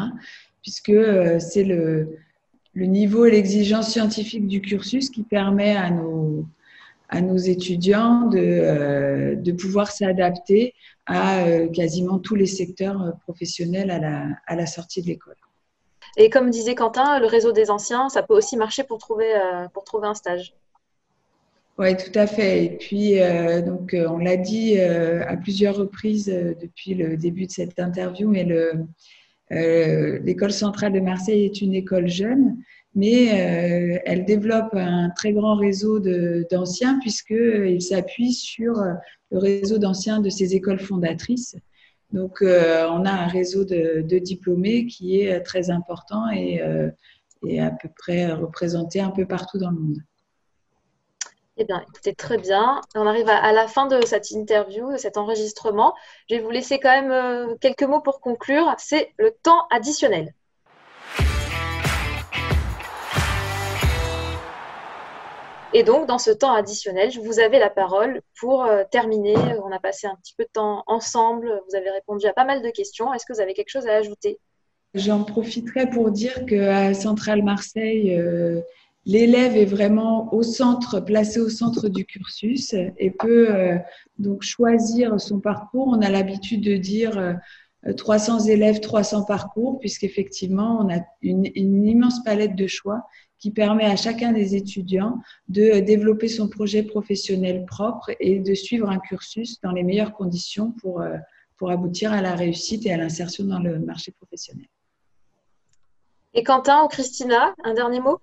[0.64, 2.18] Puisque euh, c'est le,
[2.74, 6.48] le, niveau et l'exigence scientifique du cursus qui permet à nos,
[7.10, 10.74] à nos étudiants de, euh, de pouvoir s'adapter
[11.06, 15.36] à quasiment tous les secteurs professionnels à la, à la sortie de l'école.
[16.18, 19.34] Et comme disait Quentin, le réseau des anciens, ça peut aussi marcher pour trouver,
[19.74, 20.54] pour trouver un stage.
[21.80, 22.66] Oui, tout à fait.
[22.66, 27.48] Et puis, euh, donc, euh, on l'a dit euh, à plusieurs reprises depuis le début
[27.48, 28.48] de cette interview, mais
[29.50, 32.58] l'école centrale de Marseille est une école jeune,
[32.96, 33.26] mais
[34.06, 38.76] elle développe un très grand réseau d'anciens puisqu'il s'appuie sur
[39.32, 41.56] le réseau d'anciens de ses écoles fondatrices.
[42.14, 42.46] Donc, on
[43.06, 46.62] a un réseau de, diplômés qui est très important et,
[47.46, 49.98] et à peu près représenté un peu partout dans le monde.
[51.58, 52.82] Eh bien, écoutez, très bien.
[52.96, 55.94] On arrive à, la fin de cette interview, de cet enregistrement.
[56.28, 58.74] Je vais vous laisser quand même euh, quelques mots pour conclure.
[58.80, 60.34] C'est le temps additionnel.
[65.74, 69.36] Et donc, dans ce temps additionnel, vous avais la parole pour euh, terminer.
[69.64, 71.62] On a passé un petit peu de temps ensemble.
[71.68, 73.14] Vous avez répondu à pas mal de questions.
[73.14, 74.40] Est-ce que vous avez quelque chose à ajouter?
[74.94, 78.62] J'en profiterai pour dire qu'à Centrale Marseille, euh,
[79.06, 83.78] l'élève est vraiment au centre, placé au centre du cursus et peut euh,
[84.20, 85.88] donc choisir son parcours.
[85.88, 87.38] On a l'habitude de dire
[87.98, 93.02] 300 euh, élèves, 300 parcours, puisqu'effectivement, on a une, immense palette de choix
[93.44, 98.90] qui permet à chacun des étudiants de développer son projet professionnel propre et de suivre
[98.90, 101.18] un cursus dans les meilleures conditions pour, euh,
[101.58, 104.68] pour aboutir à la réussite et à l'insertion dans le marché professionnel.
[106.34, 108.22] Et Quentin ou Christina, un dernier mot?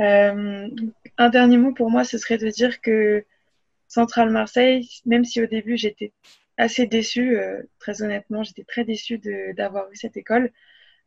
[0.00, 0.68] Euh,
[1.16, 3.24] un dernier mot pour moi, ce serait de dire que
[3.86, 6.12] Centrale Marseille, même si au début j'étais
[6.56, 9.20] assez déçue, euh, très honnêtement, j'étais très déçue
[9.56, 10.50] d'avoir eu cette école.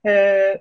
[0.06, 0.56] Euh,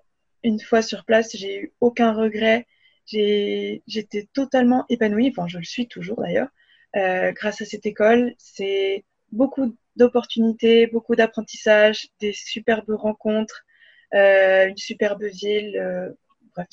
[0.46, 2.66] une fois sur place, j'ai eu aucun regret.
[3.06, 6.48] J'étais totalement épanouie, enfin je le suis toujours d'ailleurs,
[6.94, 8.34] grâce à cette école.
[8.38, 13.64] C'est beaucoup d'opportunités, beaucoup d'apprentissage, des superbes rencontres,
[14.12, 16.14] une superbe ville.
[16.54, 16.68] bref,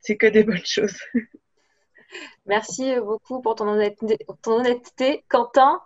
[0.00, 0.98] c'est que des bonnes choses.
[2.46, 5.24] Merci beaucoup pour ton honnêteté.
[5.28, 5.80] Quentin?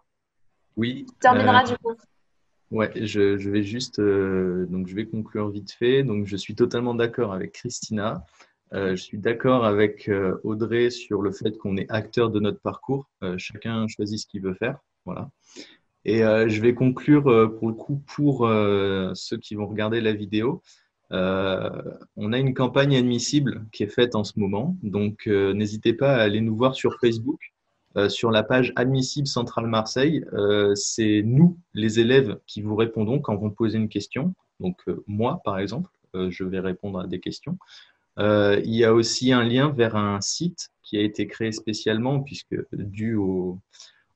[0.77, 1.07] Oui.
[1.21, 1.97] terminera euh, du coup.
[2.71, 6.03] Ouais, je, vais juste euh, donc je vais conclure vite fait.
[6.03, 8.25] Donc je suis totalement d'accord avec Christina.
[8.73, 10.11] Euh, je suis d'accord avec
[10.43, 13.09] Audrey sur le fait qu'on est acteur de notre parcours.
[13.39, 14.79] chacun choisit ce qu'il veut faire.
[15.05, 15.31] Voilà.
[16.05, 17.25] Et je vais conclure
[17.59, 18.49] pour le coup pour
[19.15, 20.63] ceux qui vont regarder la vidéo.
[21.13, 21.83] Euh,
[22.17, 26.15] on a une campagne admissible qui est faite en ce moment, donc euh, n'hésitez pas
[26.17, 27.56] à aller nous voir sur Facebook, euh,
[28.09, 30.25] sur la page Admissible Centrale Marseille.
[30.75, 34.35] c'est nous, les élèves, qui vous répondons quand vous posez une question.
[34.61, 37.59] Donc moi, par exemple, je vais répondre à des questions.
[38.19, 42.57] il y a aussi un lien vers un site qui a été créé spécialement, puisque
[42.73, 43.59] dû au,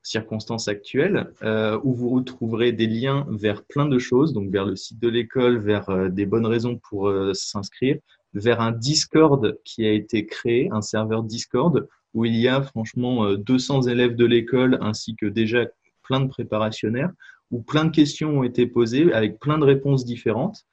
[0.02, 4.76] circonstances actuelles, euh, où vous retrouverez des liens vers plein de choses, donc vers le
[4.76, 7.98] site de l'école, vers euh, des bonnes raisons pour euh, s'inscrire,
[8.32, 13.34] vers un Discord qui a été créé, un serveur Discord, où il y a franchement
[13.34, 15.66] 200 élèves de l'école, ainsi que déjà
[16.02, 17.12] plein de préparationnaires,
[17.50, 20.66] où plein de questions ont été posées avec plein de réponses différentes.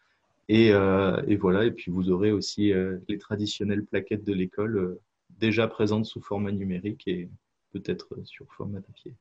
[0.50, 2.72] Et, et voilà, et puis vous aurez aussi
[3.08, 4.98] les traditionnelles plaquettes de l'école
[5.40, 7.30] déjà présentes sous format numérique et
[7.74, 9.14] peut-être sur format papier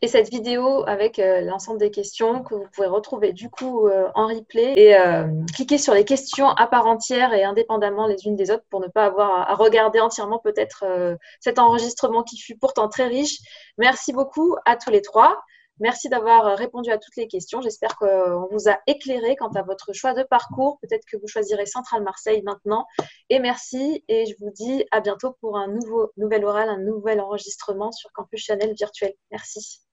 [0.00, 4.08] et cette vidéo avec euh, l'ensemble des questions que vous pouvez retrouver du coup euh,
[4.14, 5.24] en replay et euh,
[5.54, 8.86] cliquez sur les questions à part entière et indépendamment les unes des autres pour ne
[8.86, 10.84] pas avoir à, regarder entièrement peut-être
[11.40, 13.38] cet enregistrement qui fut pourtant très riche.
[13.76, 15.42] Merci beaucoup à tous les trois.
[15.80, 17.60] Merci d'avoir répondu à toutes les questions.
[17.60, 20.78] J'espère qu'on vous a éclairé quant à votre choix de parcours.
[20.82, 22.86] Peut-être que vous choisirez Centrale Marseille maintenant.
[23.30, 24.04] Et merci.
[24.08, 28.10] Et je vous dis à bientôt pour un nouveau, nouvel oral, un nouvel enregistrement sur
[28.12, 29.14] Campus Chanel virtuel.
[29.30, 29.87] Merci.